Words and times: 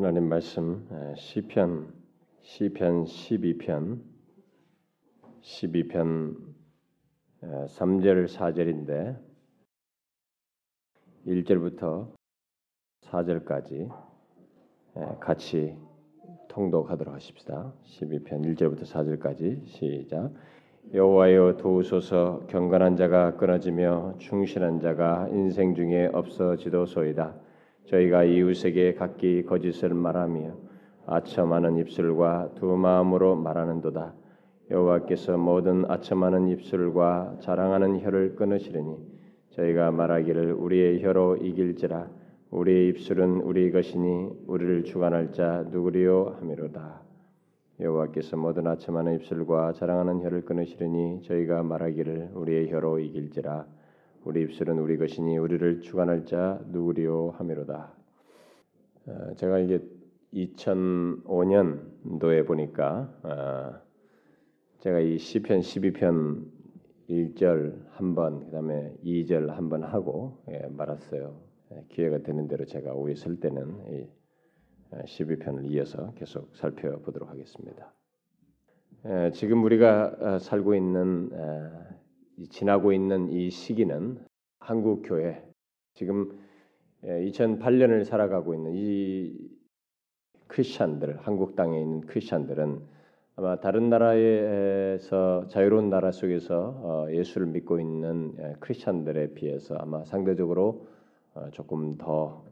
하나님 0.00 0.28
말씀 0.28 0.86
시편 1.16 1.92
시편 2.42 3.04
12편 3.06 3.98
12편 5.42 6.36
3절 7.42 8.28
4절인데 8.28 9.18
1절부터 11.26 12.12
4절까지 13.06 13.90
같이 15.18 15.76
통독하도록 16.46 17.12
하십시다. 17.12 17.74
12편 17.84 18.44
1절부터 18.54 18.82
4절까지 18.84 19.66
시작. 19.66 20.32
여호와여 20.94 21.56
도우소서 21.56 22.46
경건한 22.46 22.94
자가 22.94 23.36
끊어지며 23.36 24.14
충실한 24.18 24.78
자가 24.78 25.26
인생 25.32 25.74
중에 25.74 26.08
없어지도소이다. 26.12 27.47
저희가 27.88 28.24
이웃에게 28.24 28.94
각기 28.94 29.42
거짓을 29.44 29.94
말하며 29.94 30.54
아첨하는 31.06 31.78
입술과 31.78 32.50
두 32.54 32.66
마음으로 32.76 33.34
말하는도다. 33.36 34.14
여호와께서 34.70 35.38
모든 35.38 35.90
아첨하는 35.90 36.48
입술과 36.48 37.38
자랑하는 37.40 38.00
혀를 38.00 38.36
끊으시리니 38.36 38.98
저희가 39.50 39.90
말하기를 39.90 40.52
우리의 40.52 41.02
혀로 41.02 41.36
이길지라 41.36 42.10
우리의 42.50 42.88
입술은 42.90 43.40
우리 43.40 43.72
것이니 43.72 44.28
우리를 44.46 44.84
주관할 44.84 45.32
자 45.32 45.64
누구리요 45.70 46.36
하미로다. 46.38 47.00
여호와께서 47.80 48.36
모든 48.36 48.66
아첨하는 48.66 49.14
입술과 49.14 49.72
자랑하는 49.72 50.20
혀를 50.22 50.42
끊으시리니 50.44 51.22
저희가 51.22 51.62
말하기를 51.62 52.32
우리의 52.34 52.70
혀로 52.70 52.98
이길지라 52.98 53.66
우리 54.24 54.42
입술은 54.42 54.78
우리 54.78 54.98
것이니 54.98 55.38
우리를 55.38 55.80
주관할 55.80 56.26
자 56.26 56.60
누구리요 56.66 57.30
하미로다. 57.38 57.92
어, 59.06 59.34
제가 59.36 59.58
이게 59.60 59.80
2005년도에 60.34 62.46
보니까 62.46 63.10
어, 63.22 63.80
제가 64.80 65.00
이 65.00 65.16
시편 65.18 65.60
12편 65.60 66.44
1절 67.08 67.86
한 67.90 68.14
번, 68.14 68.44
그다음에 68.46 68.92
2절 69.04 69.46
한 69.48 69.68
번 69.70 69.82
하고 69.82 70.42
예, 70.50 70.66
말았어요. 70.68 71.40
예, 71.72 71.84
기회가 71.88 72.18
되는 72.18 72.46
대로 72.48 72.66
제가 72.66 72.92
오해 72.92 73.14
쓸 73.14 73.40
때는 73.40 74.06
12편을 74.92 75.70
이어서 75.70 76.12
계속 76.14 76.54
살펴보도록 76.56 77.30
하겠습니다. 77.30 77.92
지금 79.32 79.62
우리가 79.64 80.38
살고 80.40 80.74
있는 80.74 81.30
지나고 82.50 82.92
있는 82.92 83.30
이 83.30 83.50
시기는 83.50 84.18
한국 84.60 85.02
교회 85.02 85.42
지금 85.94 86.38
2008년을 87.02 88.04
살아가고 88.04 88.54
있는 88.54 88.72
이 88.74 89.34
크리스천들 90.46 91.18
한국 91.22 91.56
땅에 91.56 91.80
있는 91.80 92.00
크리스천들은 92.02 92.98
아마 93.36 93.60
다른 93.60 93.88
나라에서 93.88 95.46
자유로운 95.48 95.90
나라 95.90 96.10
속에서 96.10 96.74
어, 96.82 97.06
예수를 97.12 97.46
믿고 97.46 97.78
있는 97.78 98.34
크리스천들에 98.58 99.34
비해서 99.34 99.76
아마 99.76 100.04
상대적으로 100.04 100.88
어, 101.34 101.48
조금 101.52 101.96
더 101.98 102.44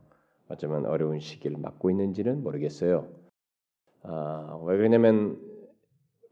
어쩌면 0.49 0.87
어려운 0.87 1.19
시기를 1.19 1.57
맞고 1.59 1.91
있는지는 1.91 2.43
모르겠어요. 2.43 3.09
아, 4.05 4.61
왜 4.65 4.77
그러냐면 4.77 5.41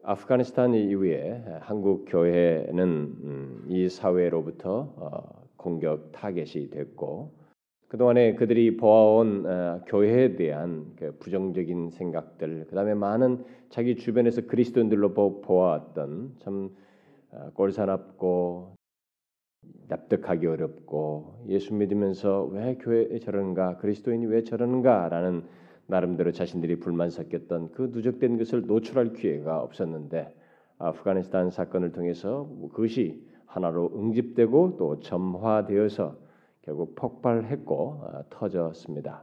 아프가니스탄 0.07 0.75
이후에 0.75 1.43
한국 1.61 2.05
교회는 2.07 2.79
음, 2.79 3.67
이 3.69 3.89
사회로부터 3.89 4.93
어, 4.97 5.47
공격 5.57 6.13
타겟이 6.13 6.69
됐고 6.69 7.33
그 7.89 7.97
동안에 7.97 8.35
그들이 8.35 8.77
보아온 8.77 9.47
어, 9.47 9.81
교회에 9.87 10.37
대한 10.37 10.93
그 10.97 11.17
부정적인 11.19 11.91
생각들, 11.91 12.67
그 12.69 12.75
다음에 12.75 12.93
많은 12.93 13.45
자기 13.71 13.97
주변에서 13.97 14.43
그리스도인들로 14.43 15.15
보아왔던 15.15 16.37
참 16.41 16.71
어, 17.31 17.51
꼴사납고 17.55 18.75
납득하기 19.89 20.47
어렵고 20.47 21.47
예수 21.49 21.73
믿으면서 21.73 22.45
왜 22.45 22.75
교회에 22.75 23.21
저러는가 23.21 23.79
그리스도인이 23.79 24.27
왜 24.27 24.45
저러는가라는 24.45 25.64
나름대로 25.87 26.33
자신들이 26.33 26.77
불만 26.81 27.11
섞였던 27.11 27.73
그 27.73 27.91
누적된 27.93 28.39
것을 28.39 28.67
노출할 28.67 29.13
기회가 29.13 29.61
없었는데 29.61 30.35
아프가니스탄 30.79 31.51
사건을 31.51 31.93
통해서 31.93 32.49
그것이 32.73 33.23
하나로 33.47 33.93
응집되고 33.95 34.77
또 34.77 35.01
점화되어서 35.01 36.17
결국 36.63 36.95
폭발했고 36.95 37.75
어, 37.75 38.25
터졌습니다. 38.31 39.23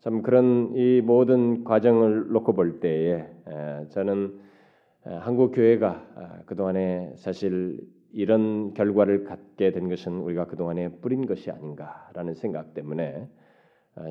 참 0.00 0.22
그런 0.22 0.72
이 0.74 1.00
모든 1.00 1.64
과정을 1.64 2.28
놓고 2.32 2.52
볼 2.52 2.80
때에 2.80 3.26
에, 3.46 3.88
저는 3.88 4.38
에, 5.06 5.14
한국 5.14 5.52
교회가 5.52 6.06
아, 6.16 6.38
그 6.46 6.54
동안에 6.54 7.14
사실 7.16 7.80
이런 8.12 8.74
결과를 8.74 9.24
갖게 9.24 9.70
된 9.72 9.88
것은 9.88 10.20
우리가 10.20 10.46
그 10.46 10.56
동안에 10.56 10.88
뿌린 11.00 11.26
것이 11.26 11.50
아닌가라는 11.50 12.34
생각 12.34 12.74
때문에 12.74 13.26
아, 13.26 13.47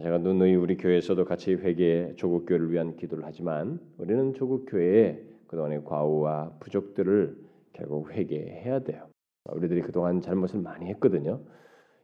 제가 0.01 0.17
누누이 0.19 0.55
우리 0.55 0.77
교회에서도 0.77 1.23
같이 1.25 1.53
회개 1.53 2.13
조국 2.15 2.45
교회를 2.45 2.71
위한 2.71 2.95
기도를 2.95 3.23
하지만 3.25 3.79
우리는 3.97 4.33
조국 4.33 4.65
교회의 4.69 5.23
그동안의 5.47 5.83
과오와 5.85 6.57
부족들을 6.59 7.37
결국 7.73 8.11
회개해야 8.11 8.79
돼요. 8.79 9.07
우리들이 9.45 9.81
그동안 9.81 10.21
잘못을 10.21 10.59
많이 10.59 10.87
했거든요. 10.87 11.41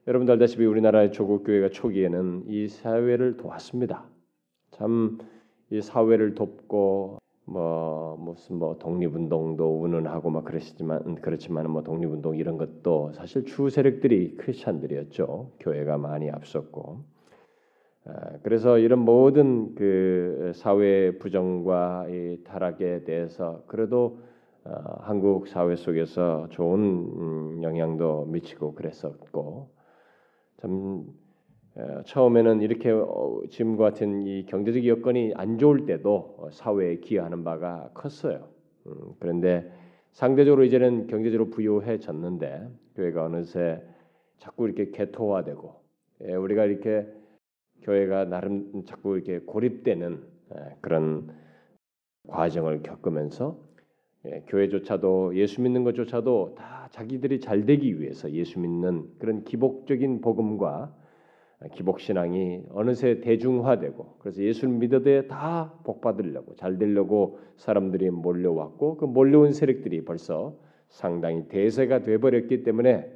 여러분들 0.08 0.34
알다시피 0.34 0.66
우리나라의 0.66 1.12
조국 1.12 1.44
교회가 1.44 1.70
초기에는 1.70 2.46
이 2.48 2.68
사회를 2.68 3.38
도왔습니다. 3.38 4.06
참 4.72 5.18
이 5.74 5.82
사회를 5.82 6.36
돕고 6.36 7.18
뭐 7.46 8.16
무슨 8.18 8.58
뭐 8.58 8.78
독립운동도 8.78 9.82
운운하고 9.82 10.30
막 10.30 10.46
그러시지만 10.46 11.16
그렇지만 11.16 11.68
뭐 11.72 11.82
독립운동 11.82 12.38
이런 12.38 12.58
것도 12.58 13.12
사실 13.14 13.44
주 13.46 13.72
세력들이 13.72 14.36
크리스천들이었죠. 14.38 15.54
교회가 15.60 15.98
많이 15.98 16.30
앞섰고 16.30 17.00
아, 17.00 17.13
그래서 18.44 18.78
이런 18.78 19.00
모든 19.00 19.76
그 19.76 20.52
사회 20.56 21.18
부정과 21.18 22.08
이 22.10 22.44
타락에 22.44 23.04
대해서 23.06 23.64
그래도 23.68 24.20
어, 24.66 24.72
한국 25.00 25.48
사회 25.48 25.76
속에서 25.76 26.48
좋은 26.50 26.80
음, 26.80 27.64
영향도 27.64 28.26
미치고 28.26 28.76
그랬었고 28.76 29.70
참 30.58 31.06
처음에는 32.06 32.62
이렇게 32.62 32.92
어, 32.92 33.42
지금과 33.50 33.84
같은 33.86 34.26
이 34.26 34.46
경제적 34.46 34.86
여건이 34.86 35.34
안 35.36 35.58
좋을 35.58 35.86
때도 35.86 36.36
어, 36.38 36.50
사회에 36.52 36.98
기여하는 36.98 37.44
바가 37.44 37.92
컸어요. 37.94 38.48
음, 38.88 39.14
그런데 39.20 39.70
상대적으로 40.12 40.64
이제는 40.64 41.08
경제적으로 41.08 41.50
부유해졌는데 41.50 42.68
교회가 42.96 43.26
어느새 43.26 43.82
자꾸 44.38 44.66
이렇게 44.66 44.92
개토화되고 44.92 45.84
예, 46.26 46.36
우리가 46.36 46.66
이렇게 46.66 47.08
교회가 47.84 48.26
나름 48.26 48.84
자꾸 48.86 49.16
이렇게 49.16 49.40
고립되는 49.40 50.24
예, 50.56 50.76
그런 50.82 51.30
과정을 52.28 52.82
겪으면서 52.84 53.58
예, 54.26 54.44
교회조차도 54.48 55.36
예수 55.36 55.62
믿는 55.62 55.84
것조차도 55.84 56.56
다 56.58 56.88
자기들이 56.92 57.40
잘 57.40 57.66
되기 57.66 58.00
위해서 58.00 58.32
예수 58.32 58.60
믿는 58.60 59.08
그런 59.20 59.44
기복적인 59.44 60.22
복음과 60.22 60.96
기복 61.72 62.00
신앙이 62.00 62.64
어느새 62.72 63.22
대중화되고 63.22 64.18
그래서 64.20 64.44
예수를 64.44 64.74
믿어도 64.76 65.28
다 65.28 65.74
복받으려고 65.86 66.56
잘 66.56 66.78
되려고 66.78 67.40
사람들이 67.56 68.10
몰려왔고 68.10 68.98
그 68.98 69.06
몰려온 69.06 69.54
세력들이 69.54 70.04
벌써 70.04 70.58
상당히 70.90 71.48
대세가 71.48 72.02
돼 72.02 72.18
버렸기 72.18 72.64
때문에 72.64 73.10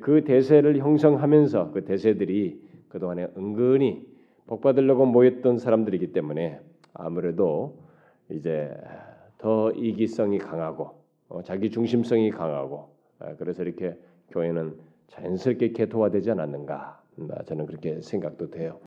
그 0.00 0.22
대세를 0.22 0.78
형성하면서 0.78 1.72
그 1.72 1.84
대세들이 1.84 2.69
그동안에 2.90 3.28
은근히 3.36 4.06
복 4.46 4.60
받으려고 4.60 5.06
모였던 5.06 5.58
사람들이기 5.58 6.12
때문에 6.12 6.60
아무래도 6.92 7.78
이제 8.30 8.70
더 9.38 9.70
이기성이 9.70 10.38
강하고 10.38 11.00
어, 11.28 11.42
자기 11.42 11.70
중심성이 11.70 12.30
강하고 12.30 12.90
아, 13.20 13.34
그래서 13.36 13.62
이렇게 13.62 13.96
교회는 14.30 14.76
자연스럽게 15.08 15.72
개토화되지 15.72 16.30
않았는가 16.32 17.00
저는 17.46 17.66
그렇게 17.66 18.00
생각도 18.00 18.50
돼요. 18.50 18.80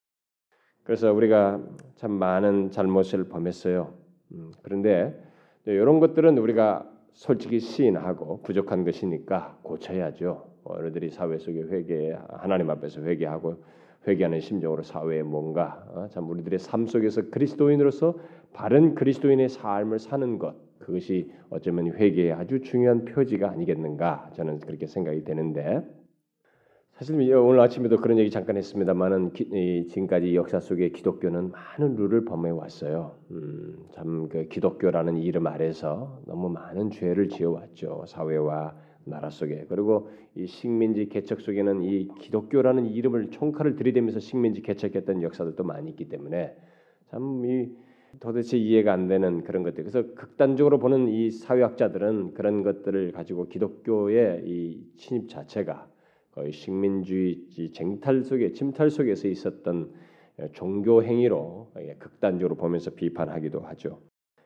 그래서 0.83 1.13
우리가 1.13 1.61
참 1.95 2.11
많은 2.11 2.71
잘못을 2.71 3.25
범했어요. 3.29 3.93
음, 4.33 4.51
그런데 4.63 5.17
이런 5.65 5.99
것들은 5.99 6.37
우리가 6.37 6.89
솔직히 7.13 7.59
시인하고 7.59 8.41
부족한 8.41 8.83
것이니까 8.83 9.59
고쳐야죠. 9.63 10.51
어른들이 10.63 11.09
사회 11.09 11.37
속에 11.37 11.61
회개, 11.61 12.17
하나님 12.29 12.69
앞에서 12.69 13.01
회개하고 13.01 13.63
회개하는 14.07 14.39
심정으로 14.39 14.83
사회에 14.83 15.23
뭔가 15.23 15.83
어, 15.93 16.07
참 16.11 16.29
우리들의 16.29 16.59
삶 16.59 16.85
속에서 16.85 17.29
그리스도인으로서 17.29 18.17
바른 18.53 18.95
그리스도인의 18.95 19.49
삶을 19.49 19.99
사는 19.99 20.37
것 20.37 20.55
그것이 20.79 21.31
어쩌면 21.49 21.93
회개의 21.93 22.33
아주 22.33 22.61
중요한 22.61 23.05
표지가 23.05 23.49
아니겠는가 23.49 24.31
저는 24.33 24.59
그렇게 24.59 24.85
생각이 24.85 25.23
되는데 25.23 25.81
사실 26.93 27.15
오늘 27.33 27.59
아침에도 27.59 27.97
그런 27.97 28.19
얘기 28.19 28.29
잠깐 28.29 28.55
했습니다만은 28.55 29.31
지금까지 29.33 30.35
역사 30.35 30.59
속에 30.59 30.89
기독교는 30.89 31.51
많은 31.51 31.95
룰을 31.95 32.23
범해 32.23 32.51
왔어요. 32.51 33.15
음, 33.31 33.87
참 33.93 34.27
그 34.29 34.47
기독교라는 34.47 35.17
이름 35.17 35.47
아래서 35.47 36.21
너무 36.25 36.49
많은 36.49 36.91
죄를 36.91 37.29
지어 37.29 37.51
왔죠 37.51 38.03
사회와 38.07 38.75
나라 39.05 39.29
속에 39.29 39.65
그리고 39.69 40.09
이 40.35 40.45
식민지 40.45 41.09
개척 41.09 41.41
속에는 41.41 41.83
이 41.83 42.07
기독교라는 42.19 42.85
이름을 42.87 43.31
총칼을 43.31 43.75
들이대면서 43.75 44.19
식민지 44.19 44.61
개척했던 44.61 45.21
역사들도 45.23 45.63
많이 45.63 45.89
있기 45.89 46.09
때문에 46.09 46.55
참 47.09 47.43
이 47.45 47.69
도대체 48.19 48.57
이해가 48.57 48.93
안 48.93 49.07
되는 49.07 49.43
그런 49.43 49.63
것들. 49.63 49.83
그래서 49.83 50.13
극단적으로 50.13 50.79
보는 50.79 51.07
이 51.07 51.31
사회학자들은 51.31 52.33
그런 52.33 52.63
것들을 52.63 53.11
가지고 53.11 53.47
기독교의 53.47 54.43
이 54.45 54.85
침입 54.97 55.29
자체가 55.29 55.89
거의 56.31 56.51
식민주의 56.51 57.47
쟁탈 57.73 58.23
속에 58.23 58.53
침탈 58.53 58.89
속에서 58.89 59.27
있었던 59.27 59.91
종교 60.53 61.03
행위로 61.03 61.71
극단적으로 61.99 62.55
보면서 62.55 62.91
비판하기도 62.91 63.59
하죠. 63.61 63.99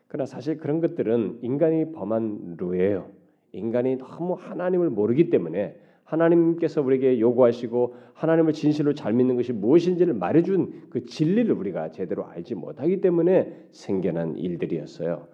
그러나 0.07 0.25
사실 0.25 0.57
그런 0.57 0.79
것들은 0.79 1.39
인간이 1.41 1.91
범한 1.91 2.55
루예요. 2.57 3.11
인간이 3.51 3.97
너무 3.97 4.33
하나님을 4.33 4.89
모르기 4.89 5.29
때문에 5.29 5.75
하나님께서 6.03 6.81
우리에게 6.81 7.19
요구하시고 7.19 7.95
하나님을 8.13 8.53
진실로 8.53 8.93
잘 8.93 9.13
믿는 9.13 9.35
것이 9.35 9.51
무엇인지를 9.51 10.13
말해준 10.13 10.87
그 10.89 11.05
진리를 11.05 11.51
우리가 11.51 11.91
제대로 11.91 12.25
알지 12.25 12.55
못하기 12.55 13.01
때문에 13.01 13.67
생겨난 13.71 14.37
일들이었어요. 14.37 15.27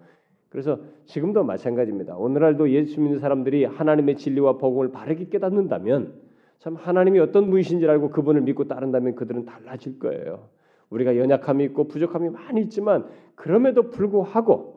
그래서 0.48 0.80
지금도 1.04 1.44
마찬가지입니다. 1.44 2.16
오늘날도 2.16 2.70
예수 2.70 3.00
믿는 3.00 3.18
사람들이 3.18 3.64
하나님의 3.64 4.16
진리와 4.16 4.58
복음을 4.58 4.90
바르게 4.90 5.28
깨닫는다면 5.28 6.14
참 6.58 6.76
하나님이 6.76 7.18
어떤 7.20 7.50
분이신지 7.50 7.86
알고 7.86 8.10
그분을 8.10 8.40
믿고 8.42 8.68
따른다면 8.68 9.14
그들은 9.14 9.44
달라질 9.44 9.98
거예요. 9.98 10.48
우리가 10.90 11.16
연약함이 11.16 11.64
있고 11.64 11.88
부족함이 11.88 12.30
많이 12.30 12.62
있지만 12.62 13.06
그럼에도 13.34 13.90
불구하고 13.90 14.73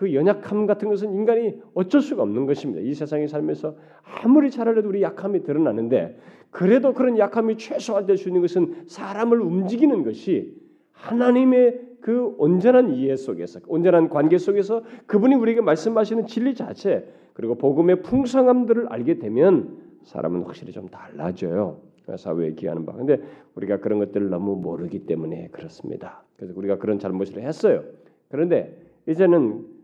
그 0.00 0.14
연약함 0.14 0.64
같은 0.64 0.88
것은 0.88 1.12
인간이 1.12 1.60
어쩔 1.74 2.00
수가 2.00 2.22
없는 2.22 2.46
것입니다. 2.46 2.80
이 2.80 2.94
세상에 2.94 3.26
살면서 3.26 3.76
아무리 4.02 4.50
잘하려도 4.50 4.88
우리 4.88 5.02
약함이 5.02 5.42
드러나는데 5.42 6.18
그래도 6.50 6.94
그런 6.94 7.18
약함이 7.18 7.58
최소화될 7.58 8.16
수 8.16 8.30
있는 8.30 8.40
것은 8.40 8.84
사람을 8.86 9.42
움직이는 9.42 10.02
것이 10.02 10.56
하나님의 10.92 11.82
그 12.00 12.34
온전한 12.38 12.94
이해 12.94 13.14
속에서 13.14 13.60
온전한 13.66 14.08
관계 14.08 14.38
속에서 14.38 14.84
그분이 15.04 15.34
우리에게 15.34 15.60
말씀하시는 15.60 16.26
진리 16.26 16.54
자체 16.54 17.06
그리고 17.34 17.56
복음의 17.56 18.00
풍성함들을 18.00 18.86
알게 18.88 19.18
되면 19.18 19.76
사람은 20.04 20.44
확실히 20.44 20.72
좀 20.72 20.88
달라져요. 20.88 21.76
사회에 22.16 22.54
기하는 22.54 22.86
바. 22.86 22.94
근데 22.94 23.20
우리가 23.54 23.80
그런 23.80 23.98
것들을 23.98 24.30
너무 24.30 24.56
모르기 24.56 25.00
때문에 25.00 25.48
그렇습니다. 25.52 26.24
그래서 26.36 26.54
우리가 26.56 26.78
그런 26.78 26.98
잘못을 26.98 27.42
했어요. 27.42 27.84
그런데 28.30 28.74
이제는 29.06 29.79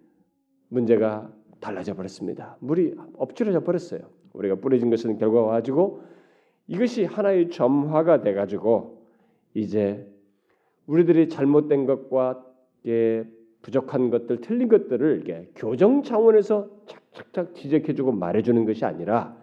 문제가 0.68 1.32
달라져 1.60 1.94
버렸습니다. 1.94 2.56
물이 2.60 2.94
엎질러져 3.16 3.60
버렸어요. 3.60 4.00
우리가 4.32 4.56
뿌려진 4.56 4.90
것은 4.90 5.18
결과 5.18 5.44
가지고 5.44 6.02
이것이 6.66 7.04
하나의 7.04 7.50
점화가 7.50 8.22
돼 8.22 8.34
가지고 8.34 9.02
이제 9.54 10.06
우리들이 10.86 11.28
잘못된 11.28 11.86
것과 11.86 12.44
부족한 13.62 14.10
것들, 14.10 14.40
틀린 14.40 14.68
것들을 14.68 15.50
교정 15.56 16.02
차원에서 16.02 16.68
착착착 16.86 17.54
지적해주고 17.54 18.12
말해주는 18.12 18.64
것이 18.64 18.84
아니라 18.84 19.36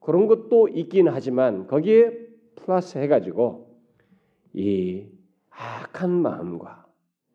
그런 0.00 0.26
것도 0.26 0.68
있긴 0.68 1.08
하지만 1.08 1.66
거기에 1.66 2.10
플러스 2.56 2.98
해가지고 2.98 3.70
이 4.52 5.06
악한 5.50 6.10
마음과 6.10 6.86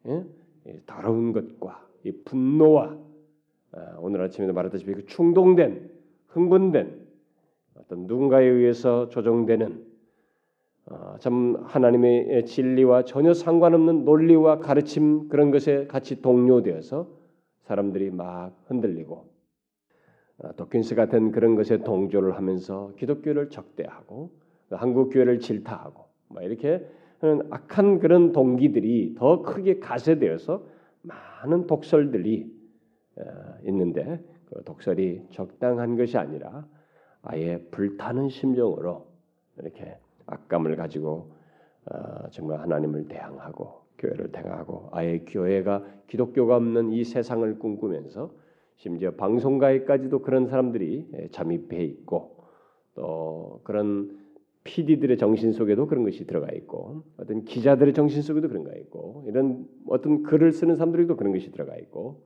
예? 0.08 0.26
더러운 0.86 1.32
것과 1.32 1.88
이 2.04 2.12
분노와 2.26 2.84
아, 2.86 3.05
오늘 4.00 4.22
아침에도 4.22 4.54
말했다시피 4.54 4.94
그 4.94 5.06
충동된 5.06 5.90
흥분된 6.28 7.06
어떤 7.76 8.08
누군가에 8.08 8.46
의해서 8.46 9.10
조종되는 9.10 9.96
어, 10.88 11.16
참 11.20 11.58
하나님의 11.64 12.46
진리와 12.46 13.06
전혀 13.06 13.34
상관없는 13.34 14.06
논리와 14.06 14.60
가르침 14.60 15.30
그런 15.30 15.50
것에 15.50 15.88
같이 15.88 16.22
동료되어서 16.22 17.08
사람들이 17.64 18.12
막 18.12 18.56
흔들리고 18.68 19.26
어, 20.38 20.56
도킨스 20.56 20.96
같은 20.96 21.32
그런 21.32 21.56
것에 21.56 21.80
동조를 21.80 22.38
하면서 22.38 22.92
기독교를 22.98 23.50
적대하고 23.50 24.32
한국 24.70 25.10
교회를 25.10 25.40
질타하고 25.40 26.06
뭐 26.28 26.44
이렇게 26.44 26.86
하는 27.20 27.48
악한 27.50 28.00
그런 28.00 28.32
동기들이 28.32 29.16
더 29.18 29.42
크게 29.42 29.80
가세되어서 29.80 30.64
많은 31.02 31.66
독설들이 31.66 32.44
어, 32.44 32.55
있는데 33.66 34.24
그 34.50 34.64
독설이 34.64 35.28
적당한 35.32 35.98
것이 35.98 36.18
아니라 36.18 36.68
아예 37.22 37.60
불타는 37.72 38.30
심정으로 38.30 39.08
이렇게 39.58 39.98
악감을 40.28 40.76
가지고 40.76 41.32
어, 41.86 42.30
정말 42.32 42.60
하나님을 42.62 43.08
대항하고 43.08 43.86
교회를 43.98 44.32
대항하고 44.32 44.90
아예 44.92 45.20
교회가 45.20 45.86
기독교가 46.08 46.56
없는 46.58 46.92
이 46.92 47.04
세상을 47.04 47.60
꿈꾸면서 47.60 48.32
심지어 48.78 49.12
방송가에까지도 49.12 50.22
그런 50.22 50.48
사람들이 50.48 51.08
예, 51.14 51.28
잠입해 51.30 51.84
있고 51.84 52.36
또 52.96 53.62
그런 53.64 54.20
PD들의 54.64 55.18
정신 55.18 55.54
속에도 55.54 55.88
그런 55.88 56.04
것이 56.04 56.26
들어가 56.26 56.52
있고 56.54 57.04
어떤 57.18 57.46
기자들의 57.46 57.94
정신 57.94 58.22
속에도 58.22 58.48
그런 58.48 58.64
거 58.64 58.74
있고 58.74 59.24
이런 59.28 59.68
어떤 59.88 60.24
글을 60.24 60.52
쓰는 60.52 60.76
사람들에도 60.76 61.16
그런 61.16 61.34
것이 61.34 61.52
들어가 61.52 61.76
있고 61.78 62.24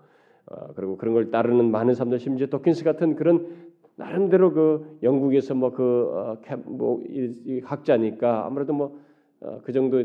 어, 0.50 0.74
그리고 0.76 0.98
그런 0.98 1.14
걸 1.14 1.32
따르는 1.32 1.70
많은 1.72 1.94
사람들 1.94 2.20
심지어 2.20 2.48
도킨스 2.48 2.84
같은 2.84 3.16
그런 3.16 3.70
나름대로 3.96 4.54
그 4.54 4.98
영국에서 5.04 5.54
뭐그 5.56 6.12
어, 6.14 6.38
뭐 6.66 7.04
학자니까 7.64 8.46
아무래도 8.46 8.74
뭐그 8.74 8.96
어, 9.42 9.72
정도 9.72 10.04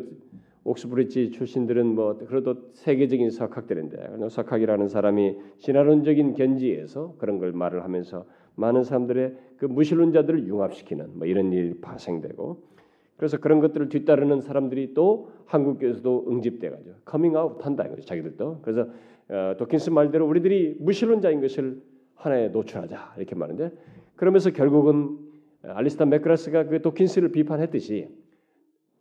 옥스브리지 0.65 1.31
출신들은 1.31 1.95
뭐 1.95 2.19
그래도 2.27 2.57
세계적인 2.73 3.31
석학들인데 3.31 4.29
석학이라는 4.31 4.89
사람이 4.89 5.37
진화론적인 5.59 6.35
견지에서 6.35 7.17
그런 7.19 7.39
걸 7.39 7.53
말을 7.53 7.85
하면서 7.85 8.25
많은 8.57 8.83
사람들의 8.83 9.37
그 9.59 9.67
무신론자들을 9.67 10.47
융합시키는 10.47 11.19
뭐 11.19 11.27
이런 11.27 11.53
일이 11.53 11.81
발생되고 11.81 12.74
그래서 13.17 13.39
그런 13.39 13.61
것들을 13.61 13.89
뒤따르는 13.89 14.41
사람들이 14.41 14.95
또 14.95 15.31
한국에서도 15.47 16.27
응집돼가지고 16.29 16.97
커밍아웃 17.05 17.65
한다 17.65 17.85
이거죠 17.85 18.03
자기들도 18.03 18.61
그래서 18.63 18.89
어, 19.29 19.55
도킨스 19.57 19.91
말대로 19.91 20.27
우리들이 20.27 20.77
무신론자인 20.81 21.41
것을 21.41 21.81
하나에 22.15 22.49
노출하자 22.49 23.15
이렇게 23.17 23.35
말하는데 23.35 23.77
그러면서 24.17 24.51
결국은 24.51 25.19
알리스타 25.63 26.05
맥그라스가 26.07 26.67
그 26.67 26.83
도킨스를 26.83 27.31
비판했듯이 27.31 28.09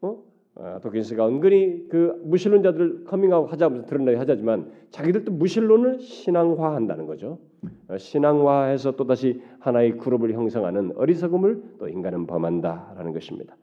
어? 0.01 0.23
어, 0.55 0.79
도킨스가 0.83 1.27
은근히 1.27 1.87
그 1.89 2.21
무신론자들 2.23 3.05
커밍아웃 3.05 3.51
하자면서 3.51 3.87
드러나게 3.87 4.17
하자지만 4.17 4.71
자기들도 4.91 5.31
무신론을 5.31 5.99
신앙화한다는 5.99 7.07
거죠. 7.07 7.39
어, 7.87 7.97
신앙화해서 7.97 8.95
또 8.95 9.07
다시 9.07 9.41
하나의 9.59 9.97
그룹을 9.97 10.33
형성하는 10.33 10.93
어리석음을 10.95 11.63
또 11.79 11.87
인간은 11.87 12.27
범한다라는 12.27 13.13
것입니다. 13.13 13.55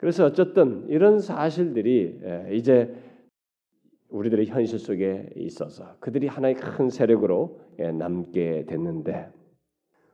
그래서 0.00 0.24
어쨌든 0.24 0.86
이런 0.88 1.20
사실들이 1.20 2.18
이제 2.52 2.90
우리들의 4.08 4.46
현실 4.46 4.78
속에 4.78 5.28
있어서 5.36 5.96
그들이 6.00 6.26
하나의 6.26 6.54
큰 6.54 6.88
세력으로 6.88 7.60
남게 7.76 8.64
됐는데 8.66 9.28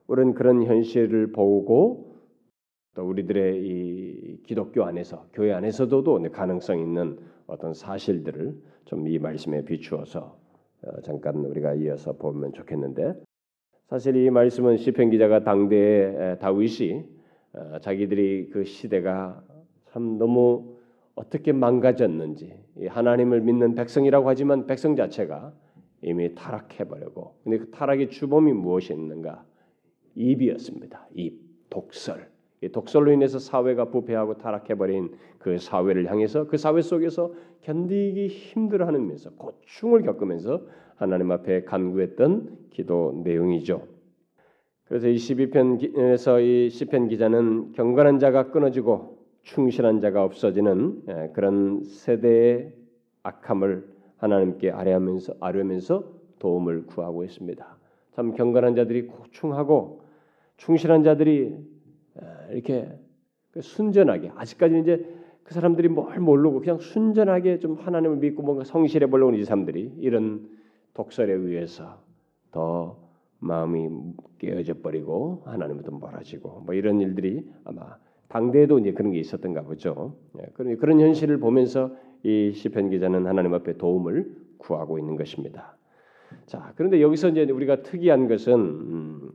우리는 0.09 0.35
그런 0.35 0.65
현실을 0.65 1.31
보고 1.31 2.17
또 2.95 3.05
우리들의 3.05 3.63
이 3.65 4.43
기독교 4.43 4.83
안에서 4.83 5.29
교회 5.33 5.53
안에서도 5.53 6.33
가능성 6.33 6.81
있는 6.81 7.19
어떤 7.47 7.73
사실들을 7.73 8.61
좀 8.87 9.07
이 9.07 9.21
말씀에 9.21 9.65
비추어서 9.65 10.37
어, 10.83 11.01
잠깐 11.03 11.37
우리가 11.45 11.75
이어서 11.75 12.15
보면 12.17 12.55
좋겠는데 12.55 13.15
사실 13.89 14.17
이 14.17 14.31
말씀은 14.31 14.79
시편 14.79 15.11
기자가 15.11 15.45
당대의 15.45 16.41
다윗이 16.41 17.05
어, 17.53 17.79
자기들이 17.81 18.51
그 18.51 18.65
시대가 18.65 19.45
참 19.97 20.19
너무 20.19 20.77
어떻게 21.15 21.53
망가졌는지 21.53 22.53
하나님을 22.87 23.41
믿는 23.41 23.75
백성이라고 23.75 24.29
하지만 24.29 24.67
백성 24.67 24.95
자체가 24.95 25.55
이미 26.03 26.35
타락해버리고 26.35 27.37
근데 27.43 27.57
그 27.57 27.71
타락의 27.71 28.11
주범이 28.11 28.53
무엇이었는가 28.53 29.43
입이었습니다. 30.15 31.09
입 31.15 31.41
독설 31.71 32.29
독설로 32.73 33.11
인해서 33.11 33.39
사회가 33.39 33.87
부패하고 33.87 34.37
타락해버린 34.37 35.17
그 35.39 35.57
사회를 35.57 36.11
향해서 36.11 36.47
그 36.47 36.59
사회 36.59 36.83
속에서 36.83 37.33
견디기 37.63 38.29
힘들어하면서 38.29 39.31
고충을 39.37 40.03
겪으면서 40.03 40.67
하나님 40.97 41.31
앞에 41.31 41.65
간구했던 41.65 42.69
기도 42.69 43.23
내용이죠. 43.25 43.89
그래서 44.85 45.09
이 45.09 45.17
12편에서 45.17 46.45
이 46.45 46.69
시편 46.69 47.09
기자는 47.09 47.73
경건한 47.73 48.19
자가 48.19 48.51
끊어지고 48.51 49.16
충실한 49.47 50.01
자가 50.01 50.25
없어지는 50.25 51.03
예, 51.09 51.31
그런 51.33 51.85
세대의 51.85 52.73
악함을 53.23 53.87
하나님께 54.17 54.73
아뢰면서 54.73 55.35
아뢰면서 55.41 56.05
도움을 56.41 56.87
구하고 56.87 57.23
있습니다. 57.25 57.65
참 58.13 58.35
경건한 58.35 58.75
자들이 58.75 59.07
고충하고 59.07 60.03
충실한 60.57 61.05
자들이 61.05 61.57
예, 62.21 62.55
이렇게 62.55 62.99
그 63.53 63.61
순전하게 63.61 64.33
아직까지 64.35 64.81
이제 64.81 65.09
그 65.45 65.55
사람들이 65.55 65.89
뭘 65.89 66.19
모르고 66.19 66.59
그냥 66.59 66.79
순전하게 66.79 67.61
좀 67.61 67.75
하나님을 67.77 68.17
믿고 68.17 68.43
뭔가 68.43 68.65
성실해 68.65 69.07
보려고 69.07 69.29
하는 69.29 69.41
이 69.41 69.45
사람들이 69.45 69.95
이런 69.99 70.49
독설에 70.93 71.33
의해서 71.33 72.03
더 72.51 72.99
마음이 73.39 73.89
깨어져 74.39 74.75
버리고 74.83 75.43
하나님부터 75.45 75.93
멀어지고 75.93 76.63
뭐 76.67 76.75
이런 76.75 77.01
일들이 77.01 77.49
아마 77.63 77.97
당대에도 78.29 78.79
이제 78.79 78.93
그런 78.93 79.13
게 79.13 79.19
있었던가 79.19 79.63
보죠. 79.63 80.17
예, 80.39 80.47
그런 80.55 80.77
그런 80.77 81.01
현실을 81.01 81.39
보면서 81.39 81.93
이 82.23 82.53
시편 82.53 82.91
기자는 82.91 83.27
하나님 83.27 83.55
앞에 83.55 83.77
도움을 83.77 84.31
구하고 84.59 84.99
있는 84.99 85.17
것입니다. 85.17 85.77
자, 86.47 86.73
그런데 86.77 87.01
여기서 87.01 87.29
이제 87.29 87.45
우리가 87.45 87.83
특이한 87.83 88.29
것은 88.29 88.55
음, 88.55 89.31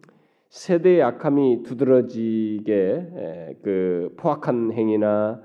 세대의 0.50 1.02
악함이 1.04 1.64
두드러지게 1.64 2.74
에, 3.16 3.58
그 3.62 4.14
포악한 4.18 4.74
행위나 4.74 5.42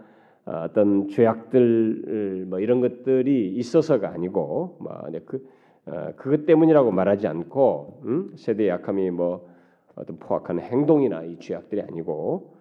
어, 0.46 0.62
어떤 0.64 1.08
죄악들 1.08 2.46
뭐 2.48 2.60
이런 2.60 2.80
것들이 2.80 3.54
있어서가 3.54 4.10
아니고 4.10 4.78
뭐그 4.80 5.48
어, 5.86 6.12
그것 6.16 6.46
때문이라고 6.46 6.90
말하지 6.90 7.28
않고 7.28 8.02
음? 8.04 8.32
세대의 8.36 8.70
약함이 8.70 9.10
뭐 9.10 9.48
어떤 9.94 10.18
포악한 10.18 10.58
행동이나 10.60 11.22
이 11.22 11.38
죄악들이 11.38 11.82
아니고 11.82 12.55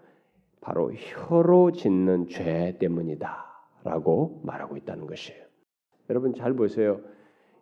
바로 0.66 0.92
혀로 0.96 1.74
짓는 1.74 2.28
죄 2.28 2.76
때문이다라고 2.80 4.42
말하고 4.44 4.78
있다는 4.78 5.06
것이에요. 5.06 5.46
여러분 6.10 6.34
잘 6.34 6.54
보세요. 6.54 7.02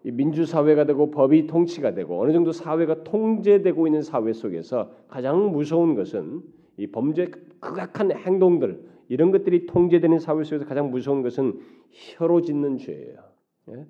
이 0.05 0.12
민주 0.12 0.45
사회가 0.45 0.86
되고 0.86 1.12
법이 1.12 1.48
통치가 1.48 1.93
되고 1.93 2.22
어느 2.22 2.31
정도 2.31 2.53
사회가 2.53 3.03
통제되고 3.03 3.88
있는 3.88 4.01
사회 4.01 4.31
속에서 4.31 4.89
가장 5.10 5.51
무서운 5.51 5.95
것은 5.95 6.43
이 6.77 6.88
범죄 6.88 7.25
극악한 7.60 8.13
행동들 8.13 8.81
이런 9.10 9.31
것들이 9.31 9.65
통제되는 9.65 10.19
사회 10.19 10.45
속에서 10.45 10.65
가장 10.65 10.89
무서운 10.89 11.24
것은 11.24 11.60
혀로 11.91 12.41
짓는 12.41 12.77
죄예요. 12.77 13.17
예? 13.72 13.86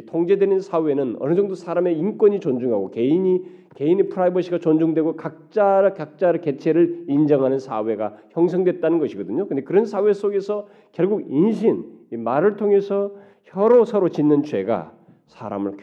통제되는 0.00 0.60
사회는 0.60 1.16
어느 1.20 1.34
정도 1.34 1.54
사람의 1.54 1.98
인권이 1.98 2.40
존중하고 2.40 2.90
개인이 2.90 3.42
개인의 3.74 4.08
프라이버시가 4.08 4.58
존중되고 4.58 5.16
각자 5.16 5.92
각자의 5.94 6.40
개체를 6.40 7.04
인정하는 7.08 7.58
사회가 7.58 8.16
형성됐다는 8.30 8.98
것이거든요. 8.98 9.46
근데 9.46 9.62
그런 9.62 9.84
사회 9.84 10.12
속에서 10.12 10.66
결국 10.92 11.24
인신 11.28 11.84
말을 12.10 12.56
통해서 12.56 13.12
혀로 13.44 13.84
서로 13.84 14.08
짓는 14.08 14.44
죄가 14.44 14.92
사람을 15.26 15.76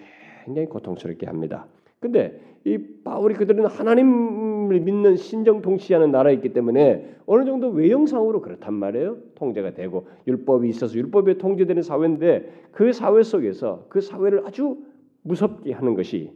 굉장히 0.45 0.67
고통스럽게 0.67 1.27
합니다. 1.27 1.67
근데 1.99 2.39
이 2.65 2.77
바울이 3.03 3.35
그들은 3.35 3.65
하나님 3.65 4.07
을 4.71 4.79
믿는 4.79 5.15
신정 5.15 5.61
통치하는 5.61 6.11
나라였기 6.11 6.53
때문에 6.53 7.15
어느 7.25 7.45
정도 7.45 7.69
외형상으로 7.69 8.41
그렇단 8.41 8.73
말이에요. 8.73 9.17
통제가 9.35 9.73
되고 9.73 10.07
율법이 10.27 10.67
있어서 10.69 10.95
율법에 10.97 11.37
통제되는 11.37 11.81
사회인데 11.81 12.67
그 12.71 12.91
사회 12.93 13.23
속에서 13.23 13.85
그 13.89 14.01
사회를 14.01 14.45
아주 14.45 14.77
무섭게 15.23 15.73
하는 15.73 15.95
것이 15.95 16.31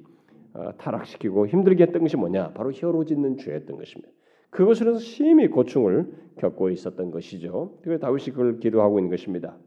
어, 0.53 0.71
타락시키고 0.77 1.47
힘들게 1.47 1.83
했던 1.83 2.01
것이 2.01 2.15
뭐냐? 2.17 2.51
바로 2.53 2.71
혀로 2.71 3.05
짓는 3.05 3.37
죄였던 3.37 3.77
것입니다. 3.77 4.09
그것으로 4.51 4.97
심히 4.97 5.47
고충을 5.47 6.13
겪고 6.37 6.69
있었던 6.69 7.09
것이죠. 7.11 7.77
그래서 7.81 8.01
다윗이 8.01 8.25
그걸 8.25 8.59
기도하고 8.59 8.99
있는 8.99 9.09
것입니다. 9.09 9.57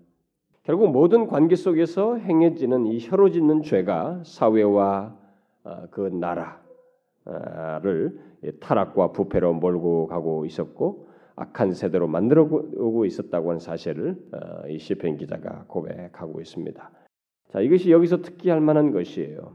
결국 0.62 0.90
모든 0.90 1.26
관계 1.26 1.56
속에서 1.56 2.16
행해지는 2.16 2.86
이 2.86 2.98
혀로 3.00 3.30
짓는 3.30 3.62
죄가 3.62 4.22
사회와 4.24 5.16
어, 5.64 5.86
그 5.90 6.02
나라를 7.24 8.20
타락과 8.60 9.12
부패로 9.12 9.54
몰고 9.54 10.06
가고 10.06 10.44
있었고 10.44 11.08
악한 11.36 11.74
세대로 11.74 12.08
만들어 12.08 12.44
오고 12.44 13.04
있었다고 13.04 13.50
하는 13.50 13.60
사실을 13.60 14.16
어, 14.32 14.68
이 14.68 14.78
시편 14.78 15.18
기자가 15.18 15.64
고백하고 15.68 16.40
있습니다. 16.40 16.90
자, 17.50 17.60
이것이 17.60 17.90
여기서 17.90 18.22
특기할 18.22 18.60
만한 18.60 18.90
것이에요. 18.90 19.54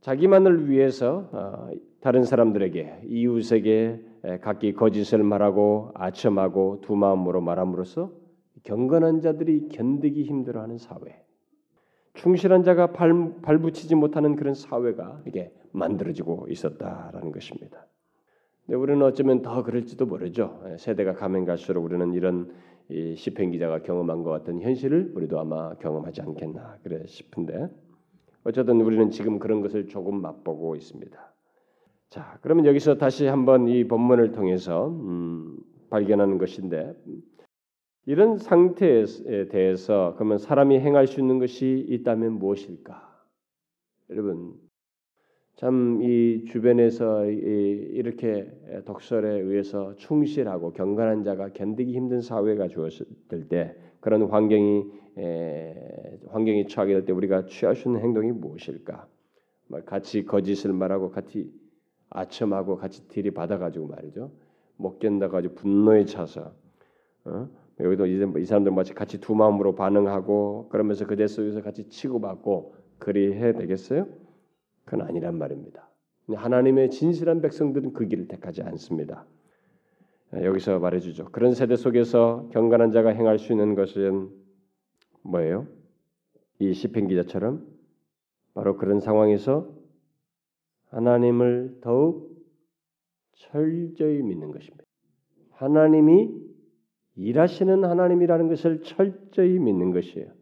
자기만을 0.00 0.68
위해서 0.70 1.28
어, 1.32 1.68
다른 2.00 2.24
사람들에게 2.24 3.02
이웃에게 3.04 4.00
각기 4.40 4.72
거짓을 4.72 5.22
말하고 5.22 5.90
아첨하고 5.94 6.80
두 6.82 6.96
마음으로 6.96 7.40
말함으로써 7.42 8.10
경건한 8.62 9.20
자들이 9.20 9.68
견디기 9.68 10.24
힘들어하는 10.24 10.78
사회. 10.78 11.22
충실한 12.14 12.62
자가 12.62 12.92
발, 12.92 13.34
발붙이지 13.42 13.94
못하는 13.94 14.36
그런 14.36 14.54
사회가 14.54 15.22
이게 15.26 15.52
만들어지고 15.72 16.46
있었다라는 16.48 17.32
것입니다. 17.32 17.86
우리는 18.68 19.02
어쩌면 19.02 19.42
더 19.42 19.62
그럴지도 19.62 20.06
모르죠. 20.06 20.62
예, 20.70 20.76
세대가 20.78 21.12
가면 21.12 21.44
갈수록 21.44 21.84
우리는 21.84 22.12
이런 22.14 22.50
이 22.88 23.14
시편 23.16 23.50
기자가 23.50 23.82
경험한 23.82 24.22
것 24.22 24.30
같은 24.30 24.60
현실을 24.60 25.12
우리도 25.14 25.38
아마 25.38 25.74
경험하지 25.74 26.22
않겠나 26.22 26.78
그래 26.82 27.04
싶은데 27.06 27.68
어쨌든 28.44 28.80
우리는 28.80 29.10
지금 29.10 29.38
그런 29.38 29.60
것을 29.60 29.88
조금 29.88 30.20
맛보고 30.20 30.76
있습니다. 30.76 31.34
자, 32.10 32.38
그러면 32.42 32.66
여기서 32.66 32.96
다시 32.96 33.26
한번 33.26 33.68
이 33.68 33.84
본문을 33.84 34.32
통해서 34.32 34.88
음, 34.88 35.56
발견하는 35.90 36.38
것인데 36.38 36.94
이런 38.06 38.38
상태에 38.38 39.04
대해서 39.50 40.14
그러면 40.16 40.38
사람이 40.38 40.78
행할 40.78 41.06
수 41.06 41.20
있는 41.20 41.38
것이 41.38 41.86
있다면 41.88 42.38
무엇일까? 42.38 43.14
여러분 44.10 44.54
참 45.56 46.00
이 46.02 46.44
주변에서 46.46 47.26
이렇게 47.26 48.50
독설에 48.84 49.40
의해서 49.40 49.94
충실하고 49.96 50.72
경건한 50.72 51.22
자가 51.22 51.50
견디기 51.52 51.92
힘든 51.94 52.20
사회가 52.20 52.68
주었을 52.68 53.06
때 53.48 53.76
그런 54.00 54.22
환경이 54.24 54.84
환경이 56.28 56.66
처하게 56.66 56.94
될 56.94 57.04
때 57.04 57.12
우리가 57.12 57.46
취할 57.46 57.76
수 57.76 57.88
있는 57.88 58.00
행동이 58.00 58.32
무엇일까? 58.32 59.06
뭐 59.68 59.80
같이 59.84 60.24
거짓을 60.24 60.72
말하고 60.72 61.10
같이 61.10 61.52
아첨하고 62.10 62.76
같이 62.76 63.06
딜이 63.08 63.30
받아가지고 63.30 63.86
말이죠. 63.86 64.32
못 64.76 64.98
견뎌가지고 64.98 65.54
분노에 65.54 66.04
차서 66.04 66.52
어? 67.26 67.48
여기도 67.80 68.06
이 68.06 68.44
사람들 68.44 68.72
마치 68.72 68.92
같이 68.92 69.20
두 69.20 69.34
마음으로 69.34 69.74
반응하고 69.76 70.68
그러면서 70.68 71.06
그대 71.06 71.26
속에서 71.28 71.62
같이 71.62 71.88
치고받고 71.88 72.74
그리 72.98 73.32
해야 73.34 73.52
되겠어요? 73.52 74.06
그건 74.84 75.06
아니란 75.06 75.38
말입니다. 75.38 75.88
하나님의 76.28 76.90
진실한 76.90 77.40
백성들은 77.40 77.92
그 77.92 78.06
길을 78.06 78.28
택하지 78.28 78.62
않습니다. 78.62 79.26
여기서 80.32 80.78
말해주죠. 80.78 81.26
그런 81.26 81.54
세대 81.54 81.76
속에서 81.76 82.48
경건한 82.52 82.90
자가 82.90 83.10
행할 83.10 83.38
수 83.38 83.52
있는 83.52 83.74
것은 83.74 84.30
뭐예요? 85.22 85.66
이 86.58 86.72
시편 86.72 87.08
기자처럼 87.08 87.66
바로 88.54 88.76
그런 88.76 89.00
상황에서 89.00 89.70
하나님을 90.90 91.78
더욱 91.80 92.34
철저히 93.32 94.22
믿는 94.22 94.50
것입니다. 94.50 94.84
하나님이 95.50 96.30
일하시는 97.16 97.84
하나님이라는 97.84 98.48
것을 98.48 98.82
철저히 98.82 99.58
믿는 99.58 99.92
것이에요. 99.92 100.32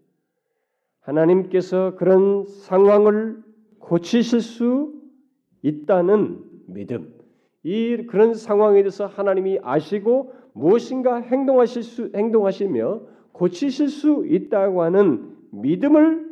하나님께서 1.01 1.97
그런 1.97 2.47
상황을 2.47 3.43
고치실 3.93 4.41
수 4.41 4.95
있다는 5.61 6.43
믿음. 6.67 7.13
이 7.63 8.07
그런 8.09 8.33
상황에 8.33 8.81
대해서 8.83 9.05
하나님이 9.05 9.59
아시고 9.63 10.33
무엇인가 10.55 11.17
행동하실 11.17 11.83
수 11.83 12.11
행동하시며 12.15 13.03
고치실 13.33 13.89
수 13.89 14.25
있다고 14.27 14.81
하는 14.81 15.37
믿음을 15.51 16.27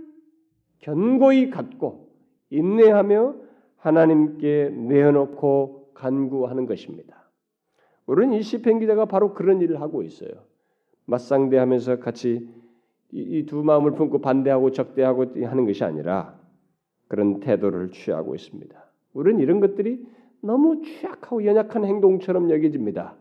견고히 0.78 1.50
갖고 1.50 2.08
인내하며 2.48 3.34
하나님께 3.76 4.70
내어놓고 4.70 5.90
간구하는 5.92 6.64
것입니다. 6.64 7.30
우리는 8.06 8.38
이 8.38 8.42
시편 8.42 8.78
기자가 8.78 9.04
바로 9.04 9.34
그런 9.34 9.60
일을 9.60 9.82
하고 9.82 10.02
있어요. 10.02 10.30
맞상대하면서 11.04 11.98
같이 11.98 12.48
이 13.12 13.44
두 13.44 13.62
마음을 13.62 13.92
품고 13.92 14.22
반대하고 14.22 14.70
적대하고 14.70 15.34
하는 15.44 15.66
것이 15.66 15.84
아니라 15.84 16.39
그런 17.10 17.40
태도를 17.40 17.90
취하고 17.90 18.36
있습니다. 18.36 18.84
우리는 19.14 19.40
이런 19.40 19.58
것들이 19.58 20.06
너무 20.40 20.80
취약하고 20.80 21.44
연약한 21.44 21.84
행동처럼 21.84 22.48
여겨집니다. 22.50 23.16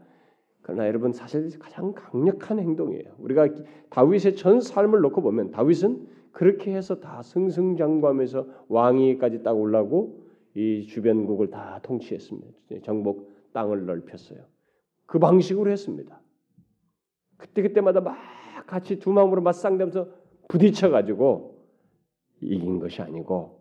그러나 0.61 0.87
여러분 0.87 1.11
사실 1.11 1.49
가장 1.57 1.93
강력한 1.93 2.59
행동이에요. 2.59 3.15
우리가 3.17 3.47
다윗의 3.89 4.35
전 4.35 4.61
삶을 4.61 5.01
놓고 5.01 5.23
보면 5.23 5.49
다윗은 5.49 6.07
그렇게 6.31 6.75
해서 6.75 6.99
다 6.99 7.23
승승장구하면서 7.23 8.65
왕위까지 8.67 9.41
딱 9.41 9.53
올라고 9.53 10.21
이 10.53 10.85
주변국을 10.85 11.49
다 11.49 11.79
통치했습니다. 11.81 12.81
정복 12.83 13.31
땅을 13.53 13.87
넓혔어요. 13.87 14.41
그 15.07 15.17
방식으로 15.17 15.71
했습니다. 15.71 16.21
그때 17.37 17.63
그때마다 17.63 18.01
막 18.01 18.17
같이 18.67 18.99
두 18.99 19.11
마음으로 19.11 19.41
맞상대면서 19.41 20.09
부딪혀 20.47 20.91
가지고 20.91 21.65
이긴 22.39 22.79
것이 22.79 23.01
아니고 23.01 23.58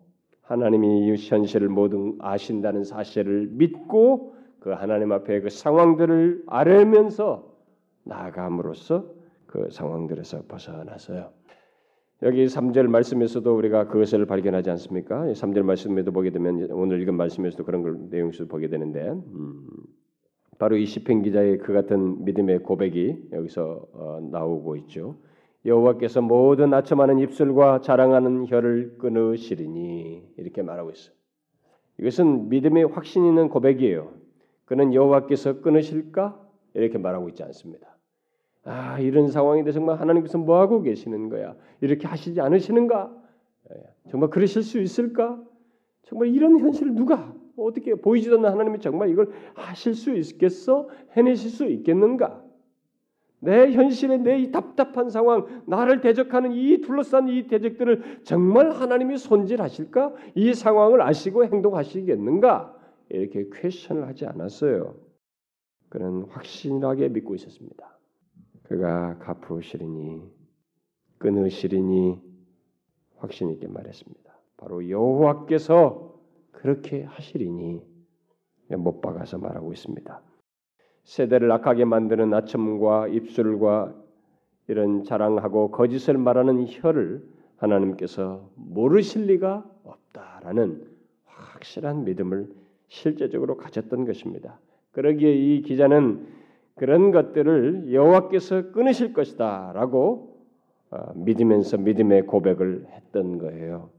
하나님이 0.49 1.05
이 1.05 1.15
현실을 1.15 1.69
모두 1.69 2.15
아신다는 2.19 2.83
사실을 2.83 3.49
믿고 3.51 4.33
그 4.59 4.71
하나님 4.71 5.11
앞에 5.11 5.41
그 5.41 5.49
상황들을 5.49 6.45
알면서 6.47 7.47
나아감으로써 8.03 9.05
그 9.45 9.69
상황들에서 9.69 10.45
벗어나서요. 10.47 11.29
여기 12.23 12.45
3절 12.45 12.87
말씀에서도 12.87 13.55
우리가 13.55 13.89
그것을 13.89 14.25
발견하지 14.25 14.71
않습니까? 14.71 15.21
3절 15.33 15.61
말씀에도 15.61 16.11
보게 16.11 16.31
되면 16.31 16.67
오늘 16.71 16.99
읽은 17.03 17.13
말씀에서도 17.13 17.63
그런 17.63 17.83
걸 17.83 18.09
내용에서 18.09 18.45
보게 18.45 18.69
되는데 18.69 19.07
음, 19.07 19.67
바로 20.57 20.77
이 20.77 20.85
시편 20.87 21.21
기자의 21.21 21.59
그 21.59 21.73
같은 21.73 22.25
믿음의 22.25 22.63
고백이 22.63 23.29
여기서 23.33 23.85
어, 23.93 24.19
나오고 24.31 24.77
있죠. 24.77 25.15
여호와께서 25.65 26.21
모든 26.21 26.73
아첨하는 26.73 27.19
입술과 27.19 27.81
자랑하는 27.81 28.47
혀를 28.47 28.97
끊으시리니 28.97 30.33
이렇게 30.37 30.61
말하고 30.61 30.91
있어요. 30.91 31.13
이것은 31.99 32.49
믿음의 32.49 32.85
확신 32.85 33.25
있는 33.25 33.49
고백이에요. 33.49 34.13
그는 34.65 34.93
여호와께서 34.93 35.61
끊으실까 35.61 36.39
이렇게 36.73 36.97
말하고 36.97 37.27
있지 37.29 37.43
않습니다. 37.43 37.97
아 38.63 38.99
이런 38.99 39.29
상황인데 39.29 39.71
정말 39.71 39.99
하나님께서 39.99 40.37
뭐 40.37 40.59
하고 40.59 40.81
계시는 40.81 41.29
거야? 41.29 41.55
이렇게 41.81 42.07
하시지 42.07 42.39
않으시는가? 42.39 43.11
예, 43.71 43.83
정말 44.09 44.29
그러실 44.29 44.63
수 44.63 44.79
있을까? 44.79 45.41
정말 46.03 46.29
이런 46.29 46.59
현실을 46.59 46.95
누가 46.95 47.33
어떻게 47.57 47.95
보이지도 47.95 48.37
않는 48.37 48.49
하나님이 48.49 48.79
정말 48.79 49.09
이걸 49.09 49.31
하실 49.53 49.93
수 49.93 50.15
있겠어? 50.15 50.87
해내실 51.13 51.49
수 51.49 51.65
있겠는가? 51.65 52.43
내 53.39 53.71
현실에 53.71 54.17
내이 54.17 54.51
답답한 54.51 55.09
상황, 55.09 55.63
나를 55.65 56.01
대적하는 56.01 56.51
이 56.51 56.81
둘러싼 56.81 57.29
이 57.29 57.47
대적들을 57.47 58.21
정말 58.23 58.71
하나님이 58.71 59.17
손질하실까? 59.17 60.13
이 60.35 60.53
상황을 60.53 61.01
아시고 61.01 61.45
행동하시겠는가? 61.45 62.75
이렇게 63.09 63.49
퀘션을 63.51 64.07
하지 64.07 64.25
않았어요. 64.25 64.95
그는 65.89 66.23
확신하게 66.29 67.09
믿고 67.09 67.35
있었습니다. 67.35 67.97
그가 68.63 69.17
갚으시리니 69.17 70.21
끊으시리니 71.17 72.21
확신 73.17 73.49
있게 73.51 73.67
말했습니다. 73.67 74.33
바로 74.57 74.87
여호와께서 74.89 76.13
그렇게 76.51 77.03
하시리니 77.03 77.81
못 78.77 79.01
박아서 79.01 79.37
말하고 79.37 79.73
있습니다. 79.73 80.21
세대를 81.03 81.51
악하게 81.51 81.85
만드는 81.85 82.33
아첨과 82.33 83.07
입술과 83.07 83.93
이런 84.67 85.03
자랑하고 85.03 85.71
거짓을 85.71 86.17
말하는 86.17 86.65
혀를 86.67 87.23
하나님께서 87.57 88.49
모르실 88.55 89.25
리가 89.25 89.65
없다라는 89.83 90.87
확실한 91.25 92.05
믿음을 92.05 92.47
실제적으로 92.87 93.57
가졌던 93.57 94.05
것입니다. 94.05 94.59
그러기에 94.91 95.33
이 95.33 95.61
기자는 95.61 96.27
그런 96.75 97.11
것들을 97.11 97.93
여호와께서 97.93 98.71
끊으실 98.71 99.13
것이다라고 99.13 100.37
어, 100.91 101.11
믿으면서 101.15 101.77
믿음의 101.77 102.25
고백을 102.25 102.87
했던 102.89 103.37
거예요. 103.37 103.89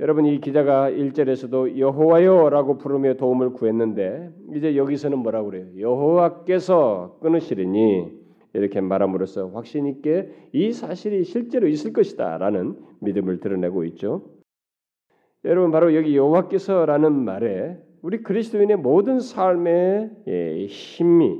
여러분 0.00 0.26
이 0.26 0.40
기자가 0.40 0.90
1절에서도 0.90 1.78
여호와여라고 1.78 2.78
부르며 2.78 3.14
도움을 3.14 3.52
구했는데 3.52 4.32
이제 4.56 4.76
여기서는 4.76 5.18
뭐라고 5.18 5.50
그래요? 5.50 5.66
여호와께서 5.78 7.18
끊으시리니 7.22 8.10
이렇게 8.54 8.80
말함으로써 8.80 9.50
확신 9.50 9.86
있게 9.86 10.30
이 10.52 10.72
사실이 10.72 11.22
실제로 11.22 11.68
있을 11.68 11.92
것이다라는 11.92 12.76
믿음을 13.02 13.38
드러내고 13.38 13.84
있죠. 13.84 14.24
여러분 15.44 15.70
바로 15.70 15.94
여기 15.94 16.16
여호와께서라는 16.16 17.12
말에 17.12 17.78
우리 18.02 18.22
그리스도인의 18.22 18.78
모든 18.78 19.20
삶의 19.20 20.10
예, 20.26 20.66
힘이 20.66 21.38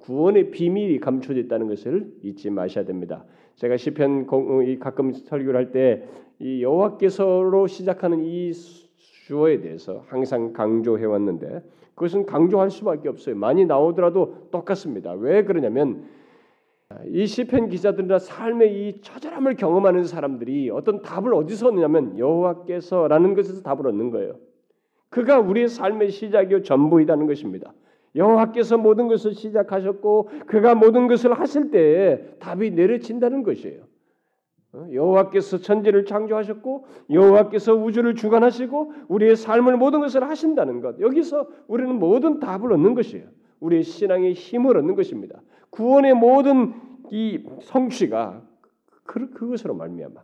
구원의 0.00 0.50
비밀이 0.50 0.98
감춰져 0.98 1.38
있다는 1.40 1.68
것을 1.68 2.10
잊지 2.24 2.50
마셔야 2.50 2.84
됩니다. 2.84 3.24
제가 3.54 3.76
시편 3.76 4.26
가끔 4.80 5.12
설교를 5.12 5.56
할 5.56 5.70
때 5.70 6.02
이 6.38 6.62
여호와께서로 6.62 7.66
시작하는 7.66 8.24
이 8.24 8.52
주어에 9.26 9.60
대해서 9.60 10.04
항상 10.08 10.52
강조해 10.52 11.04
왔는데 11.04 11.62
그것은 11.94 12.26
강조할 12.26 12.70
수밖에 12.70 13.08
없어요. 13.08 13.34
많이 13.36 13.64
나오더라도 13.64 14.48
똑같습니다. 14.50 15.12
왜 15.12 15.44
그러냐면 15.44 16.04
이 17.06 17.26
시편 17.26 17.68
기자들이나 17.70 18.18
삶의 18.18 18.88
이 18.88 19.00
처절함을 19.00 19.56
경험하는 19.56 20.04
사람들이 20.04 20.70
어떤 20.70 21.02
답을 21.02 21.34
어디서 21.34 21.68
얻느냐면 21.68 22.18
여호와께서라는 22.18 23.34
것에서 23.34 23.62
답을 23.62 23.88
얻는 23.88 24.10
거예요. 24.10 24.36
그가 25.08 25.40
우리의 25.40 25.68
삶의 25.68 26.10
시작이요 26.10 26.62
전부이다는 26.62 27.26
것입니다. 27.26 27.72
여호와께서 28.14 28.78
모든 28.78 29.08
것을 29.08 29.34
시작하셨고 29.34 30.30
그가 30.46 30.74
모든 30.74 31.06
것을 31.06 31.38
하실 31.38 31.70
때에 31.70 32.18
답이 32.38 32.70
내려진다는 32.70 33.42
것이에요. 33.42 33.82
어? 34.72 34.86
여호와께서 34.92 35.58
천지를 35.58 36.04
창조하셨고 36.04 36.86
여호와께서 37.10 37.74
우주를 37.74 38.14
주관하시고 38.14 38.92
우리의 39.08 39.36
삶을 39.36 39.76
모든 39.76 40.00
것을 40.00 40.22
하신다는 40.24 40.80
것. 40.80 41.00
여기서 41.00 41.48
우리는 41.66 41.98
모든 41.98 42.40
답을 42.40 42.72
얻는 42.72 42.94
것이에요. 42.94 43.26
우리의 43.60 43.82
신앙의 43.82 44.34
힘을 44.34 44.76
얻는 44.76 44.94
것입니다. 44.94 45.40
구원의 45.70 46.14
모든 46.14 46.74
이 47.10 47.42
성취가 47.62 48.42
그, 49.04 49.30
그것으로 49.30 49.74
말미암아 49.74 50.20